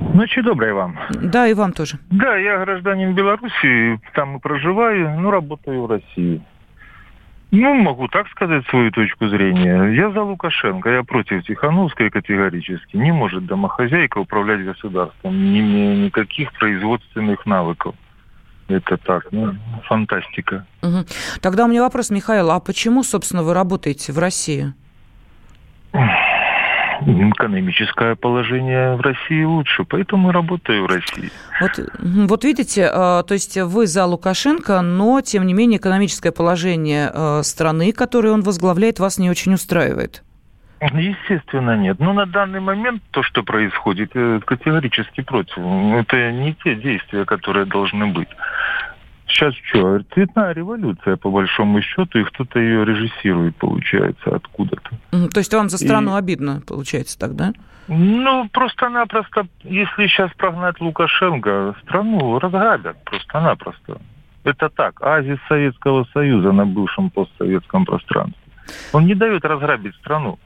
[0.00, 0.98] Ночи доброй вам.
[1.10, 1.98] Да, и вам тоже.
[2.10, 6.42] Да, я гражданин Беларуси, там и проживаю, но работаю в России.
[7.50, 9.84] Ну, могу так сказать свою точку зрения.
[9.94, 12.96] Я за Лукашенко, я против Тихановской категорически.
[12.96, 17.94] Не может домохозяйка управлять государством, не имея никаких производственных навыков.
[18.68, 20.66] Это так, ну, фантастика.
[20.82, 21.04] Угу.
[21.42, 24.72] Тогда у меня вопрос, Михаил, а почему, собственно, вы работаете в России?
[27.02, 31.30] экономическое положение в России лучше, поэтому работаю в России.
[31.60, 37.10] Вот, вот видите, а, то есть вы за Лукашенко, но, тем не менее, экономическое положение
[37.12, 40.22] а, страны, которую он возглавляет, вас не очень устраивает.
[40.92, 41.98] Естественно, нет.
[41.98, 44.12] Но на данный момент то, что происходит,
[44.44, 45.58] категорически против.
[45.58, 48.28] Это не те действия, которые должны быть.
[49.26, 54.90] Сейчас что, цветная революция, по большому счету, и кто-то ее режиссирует, получается, откуда-то.
[55.10, 56.18] То есть вам за страну и...
[56.18, 57.52] обидно, получается, тогда?
[57.88, 63.98] Ну, просто-напросто, если сейчас прогнать Лукашенко, страну разграбят просто-напросто.
[64.44, 68.36] Это так, азис Советского Союза на бывшем постсоветском пространстве.
[68.92, 70.38] Он не дает разграбить страну.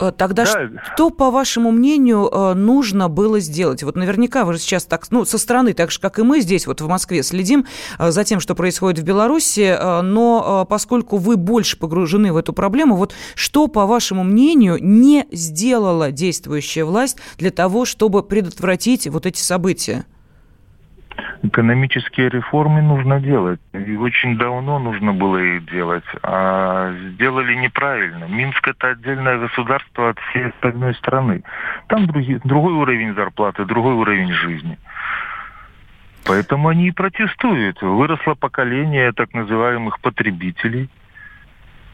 [0.00, 0.82] Э, тогда да.
[0.92, 3.82] что, по вашему мнению, э, нужно было сделать?
[3.82, 6.66] Вот наверняка вы же сейчас так, ну, со стороны, так же, как и мы здесь,
[6.66, 7.66] вот в Москве, следим
[7.98, 12.96] э, за тем, что происходит в Беларуси, но поскольку вы больше погружены в эту проблему,
[12.96, 19.40] вот что, по вашему мнению, не сделала действующая власть для того, чтобы предотвратить вот эти
[19.40, 20.06] события?
[21.42, 23.60] Экономические реформы нужно делать.
[23.72, 26.04] И очень давно нужно было их делать.
[26.22, 28.24] А сделали неправильно.
[28.24, 31.42] Минск это отдельное государство от всей остальной страны.
[31.88, 34.78] Там другие, другой уровень зарплаты, другой уровень жизни.
[36.26, 37.80] Поэтому они и протестуют.
[37.80, 40.88] Выросло поколение так называемых потребителей–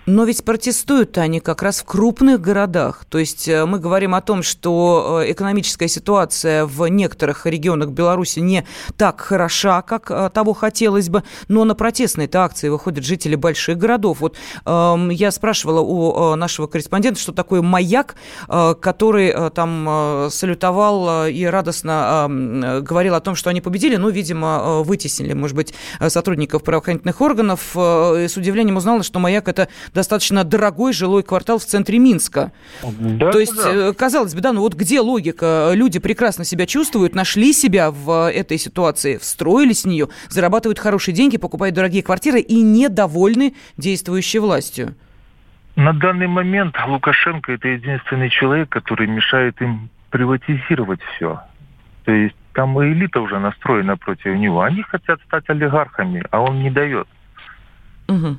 [0.06, 3.04] но ведь протестуют они как раз в крупных городах.
[3.08, 8.38] То есть э, мы говорим о том, что э, экономическая ситуация в некоторых регионах Беларуси
[8.38, 8.66] не
[8.96, 14.20] так хороша, как э, того хотелось бы, но на протестные акции выходят жители больших городов.
[14.20, 18.14] Вот э, я спрашивала у нашего корреспондента, что такое маяк,
[18.48, 24.08] э, который э, там салютовал и радостно э, говорил о том, что они победили, но,
[24.10, 25.74] видимо, вытеснили, может быть,
[26.06, 27.72] сотрудников правоохранительных органов.
[27.74, 32.52] Э, с удивлением узнала, что маяк это достаточно дорогой жилой квартал в центре Минска.
[32.82, 33.88] Да, То есть, да.
[33.88, 35.72] Э, казалось бы, да, ну вот где логика?
[35.74, 41.38] Люди прекрасно себя чувствуют, нашли себя в этой ситуации, встроились в нее, зарабатывают хорошие деньги,
[41.38, 44.94] покупают дорогие квартиры и недовольны действующей властью.
[45.76, 51.40] На данный момент Лукашенко это единственный человек, который мешает им приватизировать все.
[52.04, 54.60] То есть там элита уже настроена против него.
[54.60, 57.08] Они хотят стать олигархами, а он не дает.
[58.08, 58.36] Угу.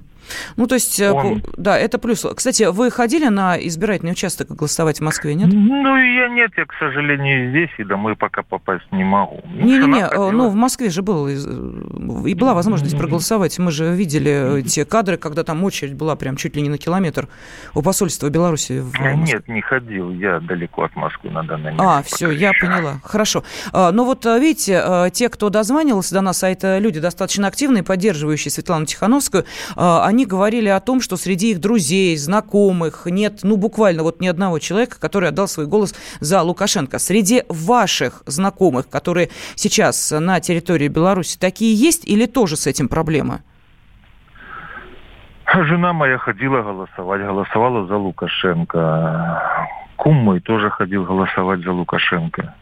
[0.55, 1.43] Ну, то есть, э, Он...
[1.55, 2.25] да, это плюс.
[2.35, 5.49] Кстати, вы ходили на избирательный участок голосовать в Москве, нет?
[5.51, 9.41] Ну, я нет, я, к сожалению, здесь, и домой пока попасть не могу.
[9.45, 13.57] Не-не-не, э, ну, в Москве же был, и была возможность проголосовать.
[13.59, 17.27] Мы же видели те кадры, когда там очередь была прям чуть ли не на километр
[17.73, 21.81] у посольства Беларуси в а, Нет, не ходил, я далеко от Москвы на данный момент.
[21.81, 22.65] А, все, я еще.
[22.65, 22.99] поняла.
[23.03, 23.43] Хорошо.
[23.73, 27.83] А, ну вот, э, видите, те, кто дозванивался до нас, а это люди достаточно активные,
[27.83, 33.55] поддерживающие Светлану Тихановскую, они они говорили о том, что среди их друзей, знакомых нет, ну,
[33.55, 36.97] буквально вот ни одного человека, который отдал свой голос за Лукашенко.
[36.97, 43.41] Среди ваших знакомых, которые сейчас на территории Беларуси, такие есть или тоже с этим проблема?
[45.53, 49.69] Жена моя ходила голосовать, голосовала за Лукашенко.
[49.97, 52.55] Кум мой тоже ходил голосовать за Лукашенко.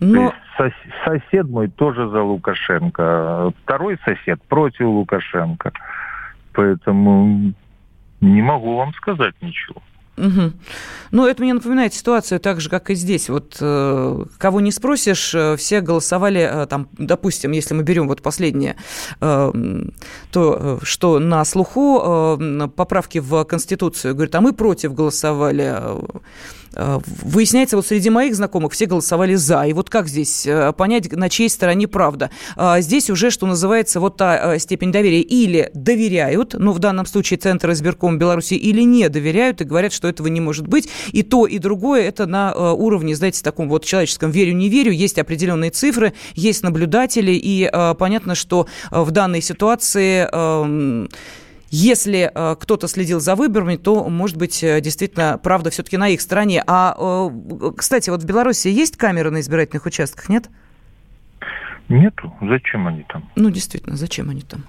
[0.00, 0.32] Но...
[0.56, 0.72] Сос
[1.04, 3.52] сосед мой тоже за Лукашенко.
[3.62, 5.72] Второй сосед против Лукашенко.
[6.52, 7.52] Поэтому
[8.20, 9.80] не могу вам сказать ничего.
[10.18, 10.52] Угу.
[11.12, 13.28] Ну, это мне напоминает ситуацию так же, как и здесь.
[13.28, 18.20] Вот э, кого не спросишь, э, все голосовали, э, там, допустим, если мы берем вот
[18.20, 18.76] последнее,
[19.20, 19.52] э,
[20.32, 25.76] то, э, что на слуху э, поправки в Конституцию, говорит, а мы против голосовали.
[26.78, 29.64] Э, выясняется, вот среди моих знакомых все голосовали за.
[29.64, 32.30] И вот как здесь э, понять, на чьей стороне правда?
[32.56, 35.20] А здесь уже, что называется, вот та э, степень доверия.
[35.20, 40.06] Или доверяют, ну, в данном случае Центр избирком Беларуси, или не доверяют и говорят, что
[40.06, 40.88] этого не может быть.
[41.12, 44.92] И то, и другое это на уровне, знаете, таком вот человеческом верю-не верю.
[44.92, 51.08] Есть определенные цифры, есть наблюдатели, и понятно, что в данной ситуации эм,
[51.70, 56.20] если э, кто-то следил за выборами, то, может быть, э, действительно, правда все-таки на их
[56.20, 56.62] стороне.
[56.66, 60.48] А, э, кстати, вот в Беларуси есть камеры на избирательных участках, нет?
[61.88, 62.34] Нету.
[62.42, 63.24] Зачем они там?
[63.34, 64.64] Ну, действительно, зачем они там?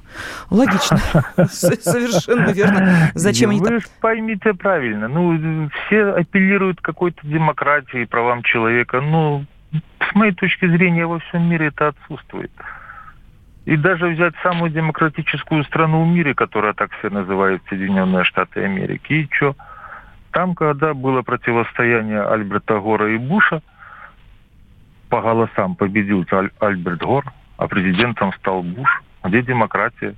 [0.49, 0.97] Логично.
[1.49, 3.11] Совершенно верно.
[3.13, 3.75] Зачем они там?
[3.75, 5.09] Вы поймите правильно.
[5.09, 9.01] Ну, все апеллируют какой-то демократии, правам человека.
[9.01, 12.51] Ну, с моей точки зрения, во всем мире это отсутствует.
[13.69, 19.13] И даже взять самую демократическую страну в мире, которая так все называют Соединенные Штаты Америки,
[19.13, 19.55] и что?
[20.31, 23.61] Там, когда было противостояние Альберта Гора и Буша,
[25.09, 27.25] по голосам победил Аль- Альберт Гор,
[27.57, 29.03] а президентом стал Буш.
[29.23, 30.15] Где демократия?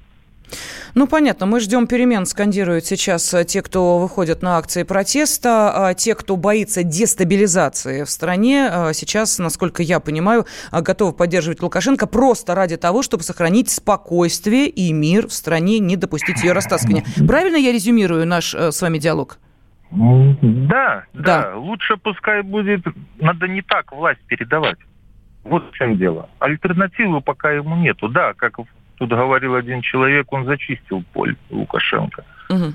[0.93, 5.93] Ну, понятно, мы ждем перемен, скандируют сейчас э, те, кто выходят на акции протеста, а
[5.93, 12.07] те, кто боится дестабилизации в стране, э, сейчас, насколько я понимаю, э, готовы поддерживать Лукашенко
[12.07, 17.05] просто ради того, чтобы сохранить спокойствие и мир в стране, не допустить ее растаскивания.
[17.27, 19.37] Правильно я резюмирую наш с вами диалог?
[19.91, 21.55] Да, да, да.
[21.55, 22.81] Лучше пускай будет,
[23.19, 24.77] надо не так власть передавать.
[25.43, 26.29] Вот в чем дело.
[26.39, 28.07] Альтернативы пока ему нету.
[28.07, 28.59] Да, как
[29.01, 32.23] тут говорил один человек, он зачистил поле Лукашенко.
[32.49, 32.73] Угу.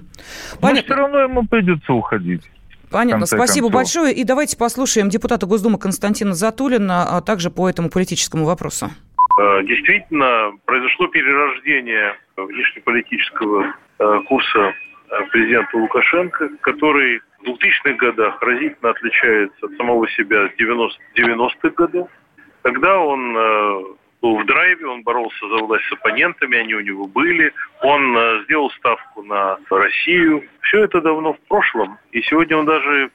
[0.60, 2.42] Но все равно ему придется уходить.
[2.90, 3.26] Понятно.
[3.26, 3.72] Спасибо концов.
[3.72, 4.14] большое.
[4.14, 8.86] И давайте послушаем депутата Госдумы Константина Затулина, а также по этому политическому вопросу.
[9.38, 18.90] Э, действительно, произошло перерождение внешнеполитического э, курса э, президента Лукашенко, который в 2000-х годах разительно
[18.90, 22.08] отличается от самого себя 90- 90-х годов,
[22.62, 27.52] когда он был в драйве, он боролся за власть с оппонентами, они у него были,
[27.82, 30.44] он сделал ставку на Россию.
[30.62, 33.10] Все это давно в прошлом, и сегодня он даже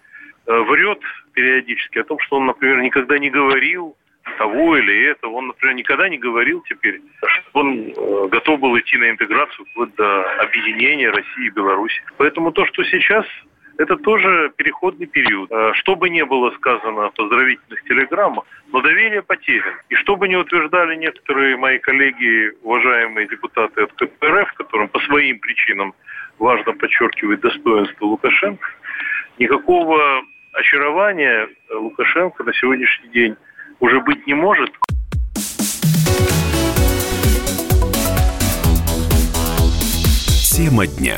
[0.45, 0.99] врет
[1.34, 3.95] периодически о том, что он, например, никогда не говорил
[4.38, 5.32] того или этого.
[5.34, 9.93] Он, например, никогда не говорил теперь, что он э, готов был идти на интеграцию вплоть
[9.95, 12.02] до объединения России и Беларуси.
[12.18, 13.26] Поэтому то, что сейчас
[13.82, 15.52] это тоже переходный период.
[15.52, 19.76] Э, что бы ни было сказано в поздравительных телеграммах, но доверие потеряно.
[19.90, 25.40] И что бы ни утверждали некоторые мои коллеги, уважаемые депутаты от КПРФ, которым по своим
[25.40, 25.94] причинам
[26.38, 28.68] важно подчеркивать достоинство Лукашенко,
[29.40, 30.22] никакого
[30.54, 33.36] очарования Лукашенко на сегодняшний день
[33.80, 34.70] уже быть не может.
[40.56, 41.18] Тема дня.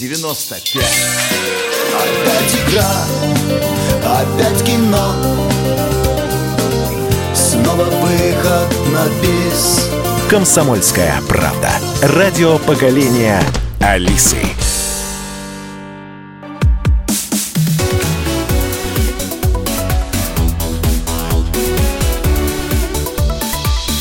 [0.00, 0.80] Е-95
[1.92, 3.04] Опять игра,
[4.02, 5.14] опять кино
[7.34, 9.90] снова выход на бис.
[10.30, 11.70] Комсомольская правда.
[12.00, 13.42] Радио поколения
[13.80, 14.38] Алисы.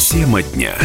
[0.09, 0.75] Тема дня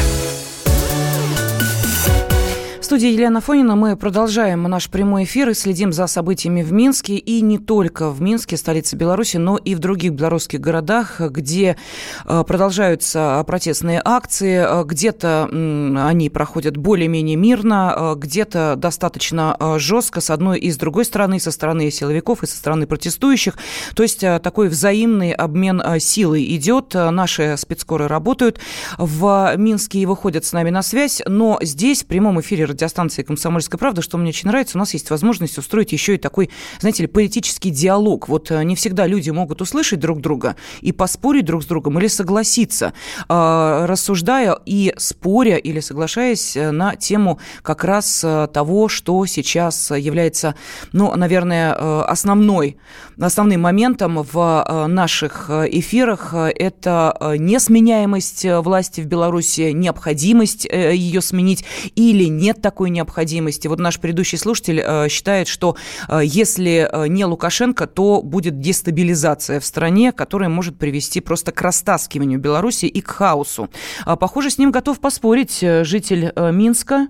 [2.95, 7.16] студии Елена Фонина мы продолжаем наш прямой эфир и следим за событиями в Минске.
[7.16, 11.76] И не только в Минске, столице Беларуси, но и в других белорусских городах, где
[12.24, 14.64] э, продолжаются протестные акции.
[14.64, 21.05] Э, где-то они проходят более-менее мирно, э, где-то достаточно жестко с одной и с другой
[21.05, 23.57] стороны, со стороны силовиков и со стороны протестующих.
[23.97, 26.95] То есть такой взаимный обмен силой идет.
[26.95, 28.61] Наши спецскоры работают
[28.99, 31.22] в Минске и выходят с нами на связь.
[31.26, 34.93] Но здесь в прямом эфире радио радиостанции «Комсомольская правда», что мне очень нравится, у нас
[34.93, 38.28] есть возможность устроить еще и такой, знаете ли, политический диалог.
[38.28, 42.09] Вот э, не всегда люди могут услышать друг друга и поспорить друг с другом или
[42.09, 42.93] согласиться,
[43.28, 50.55] э, рассуждая и споря или соглашаясь э, на тему как раз того, что сейчас является,
[50.93, 51.72] ну, наверное,
[52.05, 52.76] основной,
[53.18, 56.34] основным моментом в наших эфирах.
[56.34, 63.68] Это несменяемость власти в Беларуси, необходимость ее сменить или нет такой необходимости.
[63.68, 65.76] Вот наш предыдущий слушатель э, считает, что
[66.08, 71.60] э, если э, не Лукашенко, то будет дестабилизация в стране, которая может привести просто к
[71.60, 73.68] растаскиванию Беларуси и к хаосу.
[74.04, 77.08] А, похоже, с ним готов поспорить житель Минска,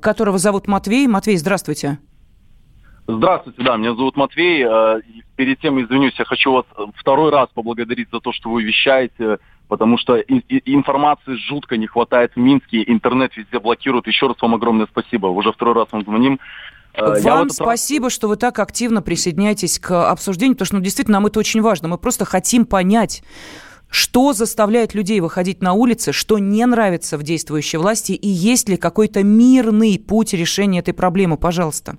[0.00, 1.06] которого зовут Матвей.
[1.06, 1.98] Матвей, здравствуйте.
[3.06, 4.64] Здравствуйте, да, меня зовут Матвей.
[5.36, 6.64] Перед тем, извинюсь, я хочу вас
[6.96, 9.38] второй раз поблагодарить за то, что вы вещаете
[9.68, 14.06] потому что информации жутко не хватает в Минске, интернет везде блокируют.
[14.06, 15.26] Еще раз вам огромное спасибо.
[15.26, 16.38] Уже второй раз вам звоним.
[16.94, 18.12] Э, вам спасибо, раз...
[18.12, 21.88] что вы так активно присоединяетесь к обсуждению, потому что ну, действительно нам это очень важно.
[21.88, 23.24] Мы просто хотим понять,
[23.88, 28.76] что заставляет людей выходить на улицы, что не нравится в действующей власти, и есть ли
[28.76, 31.96] какой-то мирный путь решения этой проблемы, пожалуйста.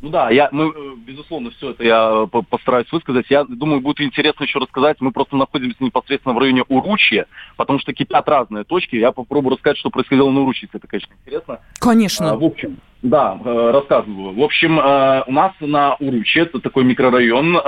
[0.00, 3.26] Ну да, я, мы, э, безусловно, все это я э, постараюсь высказать.
[3.30, 4.98] Я думаю, будет интересно еще рассказать.
[5.00, 7.26] Мы просто находимся непосредственно в районе Уручья,
[7.56, 8.94] потому что кипят разные точки.
[8.94, 11.60] Я попробую рассказать, что происходило на Уручье, это, конечно, интересно.
[11.80, 12.30] Конечно.
[12.30, 14.34] А, в общем, да, э, рассказываю.
[14.34, 17.58] В общем, у нас на Уручье, это такой микрорайон,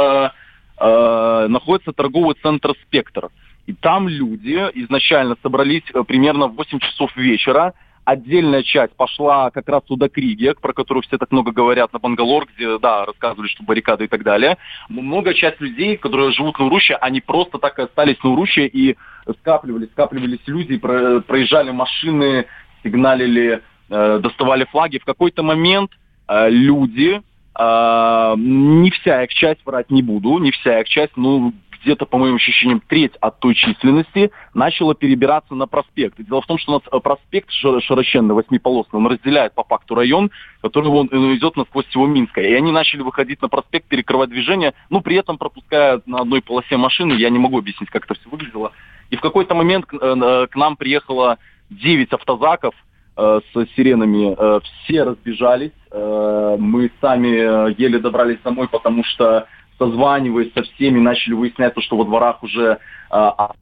[0.79, 3.29] находится торговый центр «Спектр».
[3.67, 7.75] И там люди изначально собрались примерно в 8 часов вечера,
[8.11, 12.01] Отдельная часть пошла как раз туда к Риге, про которую все так много говорят, на
[12.01, 14.57] Бангалор, где, да, рассказывали, что баррикады и так далее.
[14.89, 18.97] Много часть людей, которые живут на Уруще, они просто так и остались на Уруще и
[19.39, 22.47] скапливались, скапливались люди, проезжали машины,
[22.83, 24.99] сигналили доставали флаги.
[24.99, 25.93] В какой-то момент
[26.29, 27.23] люди,
[27.57, 31.53] не вся их часть, врать не буду, не вся их часть, ну,
[31.83, 36.17] где-то, по моим ощущениям, треть от той численности начала перебираться на проспект.
[36.19, 40.31] Дело в том, что у нас э, проспект широченный, восьмиполосный, он разделяет по факту район,
[40.61, 42.41] который он э, идет насквозь всего Минска.
[42.41, 46.77] И они начали выходить на проспект, перекрывать движение, ну, при этом пропуская на одной полосе
[46.77, 47.15] машины.
[47.15, 48.73] Я не могу объяснить, как это все выглядело.
[49.11, 51.39] И в какой-то момент к, э, нам приехало
[51.71, 52.75] 9 автозаков,
[53.17, 55.73] с сиренами, все разбежались.
[55.93, 59.47] Мы сами еле добрались домой, потому что
[59.81, 62.79] созваниваясь со всеми, начали выяснять то, что во дворах уже...
[63.09, 63.53] А, а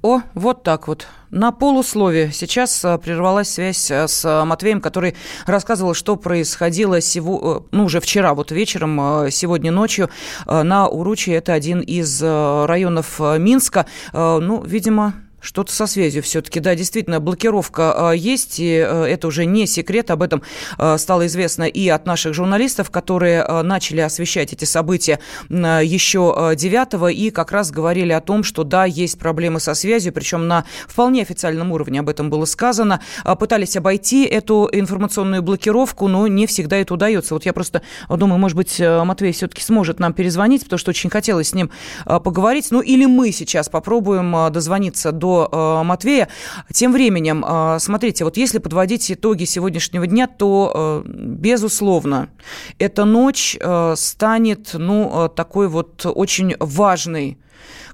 [0.00, 1.08] о, вот так вот.
[1.30, 2.30] На полусловие.
[2.30, 8.34] Сейчас а, прервалась связь а, с Матвеем, который рассказывал, что происходило сего, ну, уже вчера,
[8.34, 10.08] вот вечером, сегодня ночью
[10.46, 11.32] на Уруче.
[11.32, 13.86] Это один из районов Минска.
[14.12, 16.60] Ну, видимо, что-то со связью все-таки.
[16.60, 20.10] Да, действительно, блокировка а, есть, и а, это уже не секрет.
[20.10, 20.42] Об этом
[20.76, 27.30] а, стало известно и от наших журналистов, которые начали освещать эти события еще 9 и
[27.30, 31.72] как раз говорили о том, что да, есть проблемы со связью, причем на вполне официальном
[31.72, 33.00] уровне об этом было сказано.
[33.38, 37.34] Пытались обойти эту информационную блокировку, но не всегда это удается.
[37.34, 41.50] Вот я просто думаю, может быть, Матвей все-таки сможет нам перезвонить, потому что очень хотелось
[41.50, 41.70] с ним
[42.04, 42.68] поговорить.
[42.70, 46.28] Ну или мы сейчас попробуем дозвониться до до э, Матвея.
[46.72, 52.28] Тем временем, э, смотрите, вот если подводить итоги сегодняшнего дня, то, э, безусловно,
[52.78, 53.56] эта ночь
[53.94, 57.38] станет, ну, такой вот очень важной,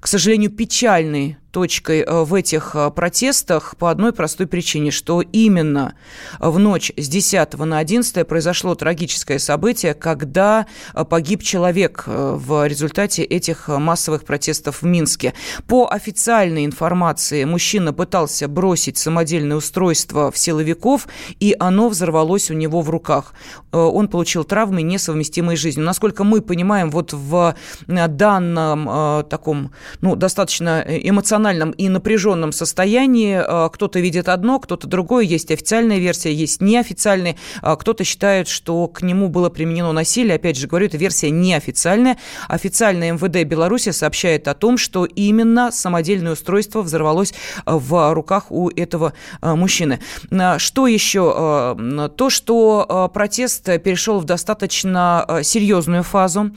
[0.05, 5.94] к сожалению, печальной точкой э, в этих э, протестах по одной простой причине, что именно
[6.40, 13.22] в ночь с 10 на 11 произошло трагическое событие, когда э, погиб человек в результате
[13.22, 15.32] этих массовых протестов в Минске.
[15.68, 21.07] По официальной информации, мужчина пытался бросить самодельное устройство в силовиков,
[21.38, 23.32] и оно взорвалось у него в руках.
[23.70, 25.86] Он получил травмы, несовместимые с жизнью.
[25.86, 27.55] Насколько мы понимаем, вот в
[27.86, 29.70] данном таком,
[30.01, 33.42] ну, достаточно эмоциональном эмоциональном и напряженном состоянии.
[33.47, 35.24] Э, кто-то видит одно, кто-то другое.
[35.24, 37.36] Есть официальная версия, есть неофициальная.
[37.62, 40.36] Э, кто-то считает, что к нему было применено насилие.
[40.36, 42.18] Опять же говорю, это версия неофициальная.
[42.49, 48.70] Официальная МВД Беларуси сообщает о том, что именно самодельное устройство взорвалось э, в руках у
[48.70, 50.01] этого мужчины.
[50.59, 51.76] Что еще?
[52.16, 56.51] То, что протест перешел в достаточно серьезную фазу,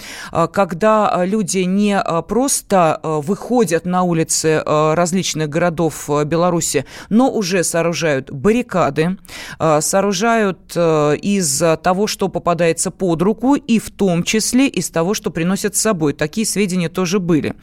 [0.54, 8.32] когда люди не просто выходят на улицы Э, различных городов э, Беларуси, но уже сооружают
[8.32, 9.18] баррикады,
[9.60, 15.32] э, сооружают из того, что попадается под руку, и в том числе из того, что
[15.32, 16.14] приносят с собой.
[16.14, 17.56] Такие сведения тоже были.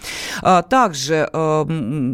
[0.70, 1.28] Также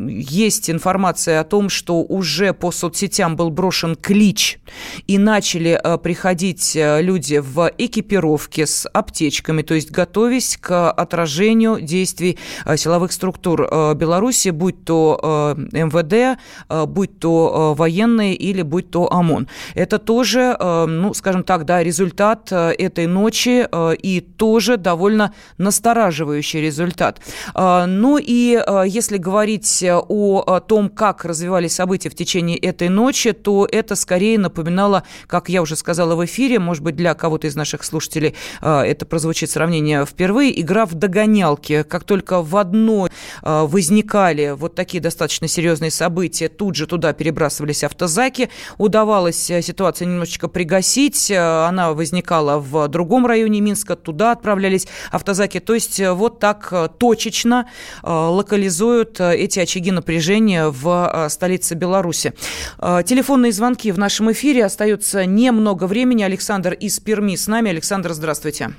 [0.08, 4.58] есть информация о том, что уже по соцсетям был брошен клич,
[5.06, 12.38] и начали приходить люди в экипировке с аптечками, то есть готовясь к отражению действий
[12.76, 19.12] силовых структур Беларуси, будь то э, МВД, э, будь то э, военные или будь то
[19.12, 19.48] ОМОН.
[19.74, 23.66] Это тоже, ну, скажем так, да, результат этой ночи
[24.02, 27.20] и тоже довольно настораживающий результат.
[27.54, 33.96] Ну и если говорить о том, как развивались события в течение этой ночи, то это
[33.96, 38.34] скорее напоминало, как я уже сказала в эфире, может быть, для кого-то из наших слушателей
[38.60, 41.82] это прозвучит сравнение впервые, игра в догонялки.
[41.82, 43.10] Как только в одной
[43.42, 48.50] возникали вот такие достаточно серьезные события, тут же туда перебрасывались автозаки.
[48.78, 51.30] Удавалось э, ситуацию немножечко пригасить.
[51.30, 55.60] Э, она возникала в другом районе Минска, туда отправлялись автозаки.
[55.60, 57.66] То есть э, вот так точечно
[58.02, 62.32] локализуют эти очаги напряжения в столице Беларуси.
[62.78, 64.64] Телефонные звонки в нашем эфире.
[64.64, 66.22] Остается немного времени.
[66.22, 67.70] Александр из Перми с нами.
[67.70, 68.70] Александр, здравствуйте.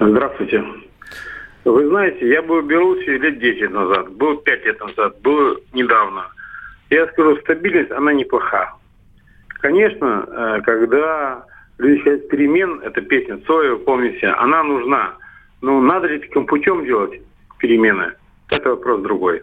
[0.00, 0.87] Здравствуйте.
[1.64, 6.26] Вы знаете, я был в Беларуси лет 10 назад, был 5 лет назад, был недавно.
[6.90, 8.74] Я скажу, стабильность, она неплоха.
[9.60, 11.44] Конечно, э, когда
[11.78, 15.14] люди хотят перемен, эта песня Цоя, помните, она нужна.
[15.60, 17.20] Но надо ли таким путем делать
[17.58, 18.12] перемены?
[18.50, 19.42] Это вопрос другой.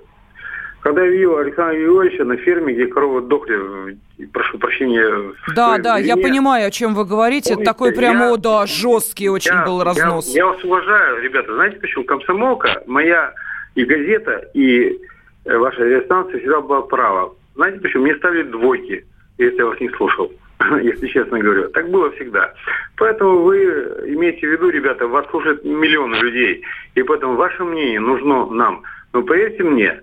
[0.86, 3.98] Когда я видел Александра Григорьевича на ферме, где коровы дохли,
[4.32, 5.34] прошу прощения...
[5.56, 7.56] Да, да, я понимаю, о чем вы говорите.
[7.56, 10.28] Помните, Такой прямо, я, да, жесткий очень я, был разнос.
[10.36, 11.56] Я, я вас уважаю, ребята.
[11.56, 12.04] Знаете почему?
[12.04, 13.34] Комсомолка, моя
[13.74, 15.00] и газета, и
[15.46, 17.34] э, ваша радиостанция всегда была права.
[17.56, 18.04] Знаете почему?
[18.04, 19.08] Мне ставили двойки,
[19.40, 20.32] если я вас не слушал
[20.84, 21.68] если честно говорю.
[21.70, 22.54] Так было всегда.
[22.98, 23.58] Поэтому вы
[24.06, 26.62] имейте в виду, ребята, вас слушают миллионы людей.
[26.94, 28.84] И поэтому ваше мнение нужно нам.
[29.14, 30.00] Но поверьте мне,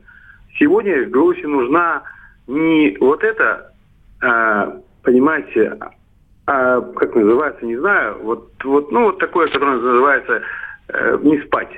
[0.63, 2.05] Сегодня Беларуси нужна
[2.47, 3.73] не вот эта
[4.23, 5.77] а, понимаете,
[6.47, 10.43] а, как называется, не знаю, вот, вот, ну, вот такое, которое называется
[10.89, 11.71] э, не спать.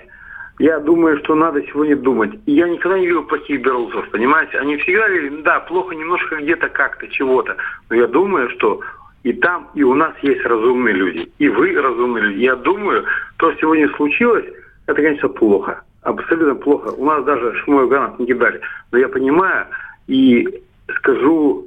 [0.59, 2.35] Я думаю, что надо сегодня думать.
[2.45, 4.59] И я никогда не видел плохих белорусов, понимаете?
[4.59, 7.57] Они всегда говорили, да, плохо немножко где-то как-то, чего-то.
[7.89, 8.81] Но я думаю, что
[9.23, 11.33] и там, и у нас есть разумные люди.
[11.39, 12.43] И вы разумные люди.
[12.43, 13.07] Я думаю,
[13.39, 14.45] то, что сегодня случилось,
[14.87, 15.83] это, конечно, плохо.
[16.05, 16.89] Абсолютно плохо.
[16.91, 18.61] У нас даже шмой гранат не кидали.
[18.93, 19.67] Но я понимаю
[20.07, 20.63] и
[20.97, 21.65] скажу,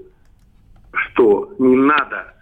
[0.93, 2.33] что не надо,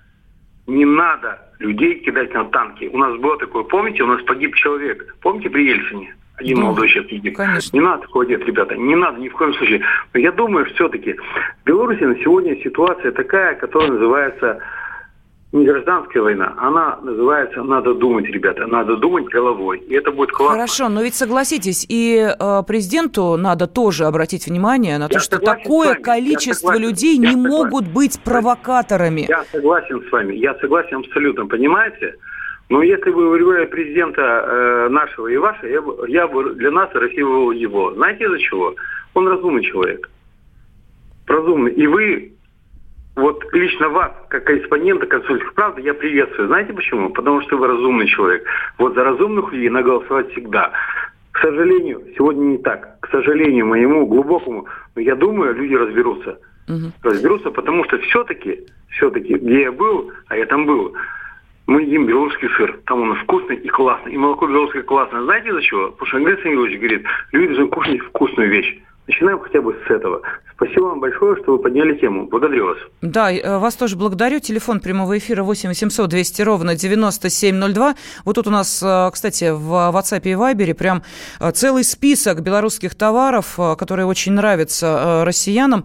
[0.67, 2.89] не надо людей кидать на танки.
[2.91, 5.15] У нас было такое, помните, у нас погиб человек.
[5.21, 6.13] Помните при Ельцине?
[6.35, 7.37] Один ну, молодой человек погиб.
[7.37, 7.77] Конечно.
[7.77, 8.75] Не надо такого делать, ребята.
[8.75, 9.81] Не надо ни в коем случае.
[10.13, 14.59] Но я думаю, все-таки в Беларуси на сегодня ситуация такая, которая называется
[15.55, 19.79] не гражданская война, она называется «надо думать, ребята, надо думать головой».
[19.87, 20.55] И это будет классно.
[20.55, 25.39] Хорошо, но ведь согласитесь, и э, президенту надо тоже обратить внимание на то, я что
[25.39, 29.25] такое количество людей не могут быть провокаторами.
[29.27, 32.15] Я согласен с вами, я согласен абсолютно, понимаете?
[32.69, 36.89] Но если бы выбирали президента э, нашего и вашего, я бы, я бы для нас
[36.93, 37.93] Россия его.
[37.93, 38.75] Знаете из-за чего?
[39.13, 40.09] Он разумный человек.
[41.27, 41.71] Разумный.
[41.73, 42.34] И вы
[43.15, 46.47] вот лично вас, как корреспондента «Комсомольской правды», я приветствую.
[46.47, 47.09] Знаете почему?
[47.09, 48.45] Потому что вы разумный человек.
[48.77, 50.71] Вот за разумных людей надо голосовать всегда.
[51.31, 52.99] К сожалению, сегодня не так.
[52.99, 56.39] К сожалению, моему глубокому, но я думаю, люди разберутся.
[56.67, 56.91] Угу.
[57.03, 60.93] Разберутся, потому что все-таки, все-таки, где я был, а я там был,
[61.67, 62.79] мы едим белорусский сыр.
[62.85, 64.13] Там он вкусный и классный.
[64.13, 65.23] И молоко белорусское классное.
[65.23, 65.91] Знаете из-за чего?
[65.91, 68.77] Потому что Андрей Самилович говорит, люди должны кушать вкусную вещь.
[69.07, 70.21] Начинаем хотя бы с этого.
[70.55, 72.27] Спасибо вам большое, что вы подняли тему.
[72.27, 72.77] Благодарю вас.
[73.01, 74.39] Да, э, вас тоже благодарю.
[74.39, 77.95] Телефон прямого эфира 8 800 200 ровно 9702.
[78.23, 81.03] Вот тут у нас, э, кстати, в WhatsApp и Viber прям
[81.41, 85.83] э, целый список белорусских товаров, которые очень нравятся россиянам.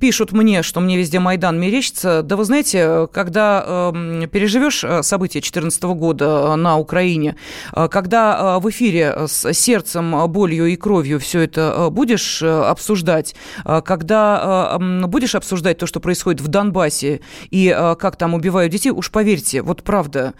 [0.00, 2.22] Пишут мне, что мне везде Майдан мерещится.
[2.22, 3.92] Да вы знаете, когда
[4.32, 7.36] переживешь события 2014 года на Украине,
[7.72, 15.34] когда в эфире с сердцем, болью и кровью все это будешь обсуждать, когда э, будешь
[15.34, 17.20] обсуждать то, что происходит в Донбассе
[17.50, 20.34] и э, как там убивают детей, уж поверьте, вот правда,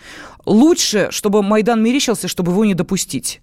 [0.45, 3.41] лучше, чтобы Майдан мерещился, чтобы его не допустить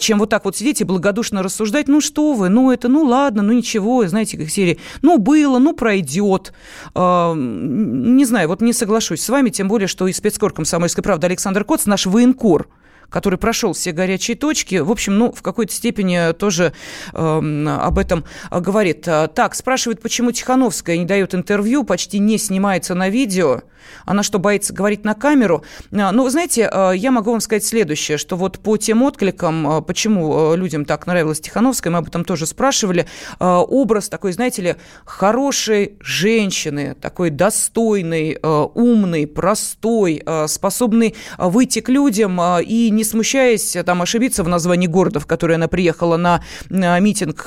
[0.00, 3.42] чем вот так вот сидеть и благодушно рассуждать, ну что вы, ну это, ну ладно,
[3.42, 6.52] ну ничего, знаете, как серии, ну было, ну пройдет.
[6.96, 11.62] Не знаю, вот не соглашусь с вами, тем более, что и спецкор комсомольской правды Александр
[11.62, 12.66] Коц, наш военкор,
[13.12, 16.72] который прошел все горячие точки, в общем, ну, в какой-то степени тоже
[17.12, 19.02] э, об этом говорит.
[19.02, 23.62] Так, спрашивает, почему Тихановская не дает интервью, почти не снимается на видео.
[24.04, 25.64] Она что, боится говорить на камеру?
[25.92, 29.66] А, ну, вы знаете, а, я могу вам сказать следующее, что вот по тем откликам,
[29.66, 33.06] а, почему людям так нравилась Тихановская, мы об этом тоже спрашивали,
[33.38, 42.90] образ такой, знаете ли, хорошей женщины, такой достойной, умной, простой, способной выйти к людям и,
[42.90, 47.44] не смущаясь, там, ошибиться в названии города, в который она приехала на митинг,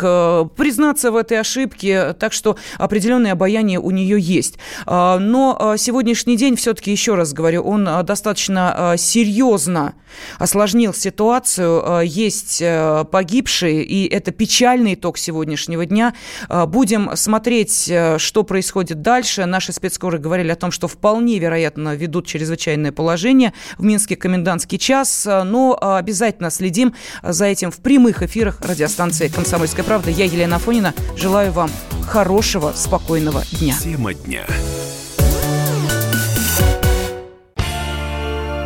[0.55, 4.57] признаться в этой ошибке, так что определенное обаяние у нее есть.
[4.85, 9.95] Но сегодняшний сегодняшний день, все-таки, еще раз говорю, он а, достаточно а, серьезно
[10.39, 11.81] осложнил ситуацию.
[11.83, 12.63] А, есть
[13.11, 16.13] погибшие, и это печальный итог сегодняшнего дня.
[16.49, 19.45] Будем смотреть, что происходит дальше.
[19.45, 25.27] Наши спецскоры говорили о том, что вполне вероятно ведут чрезвычайное положение в Минске комендантский час,
[25.51, 26.93] но обязательно следим
[27.23, 30.11] за этим в прямых эфирах радиостанции «Комсомольская правда».
[30.11, 30.93] Я Елена Фонина.
[31.17, 31.69] Желаю вам
[32.07, 33.75] хорошего, спокойного дня.
[33.81, 34.45] Тема дня.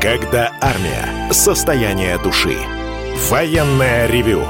[0.01, 1.31] Когда армия.
[1.31, 2.57] Состояние души.
[3.29, 4.43] Военное ревю.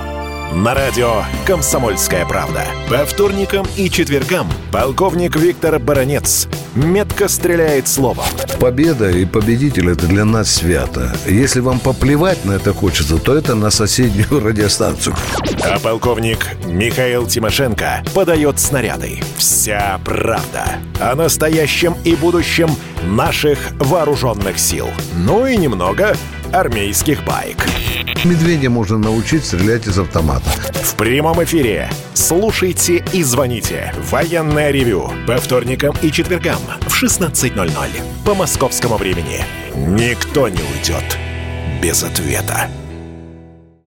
[0.53, 2.65] На радио «Комсомольская правда».
[2.89, 6.47] По вторникам и четвергам полковник Виктор Баранец
[6.79, 8.25] метко стреляет словом.
[8.59, 11.15] Победа и победитель– это для нас свято.
[11.25, 15.15] Если вам поплевать на это хочется, то это на соседнюю радиостанцию.
[15.63, 19.21] А полковник Михаил Тимошенко подает снаряды.
[19.37, 22.69] Вся правда о настоящем и будущем
[23.03, 24.87] наших вооруженных сил.
[25.15, 26.15] Ну и немного
[26.51, 27.57] армейских байк.
[28.23, 30.49] Медведя можно научить стрелять из автомата.
[30.73, 31.89] В прямом эфире.
[32.13, 33.93] Слушайте и звоните.
[34.09, 35.11] Военное ревю.
[35.27, 38.25] По вторникам и четвергам в 16.00.
[38.25, 39.45] По московскому времени.
[39.75, 41.17] Никто не уйдет
[41.81, 42.69] без ответа.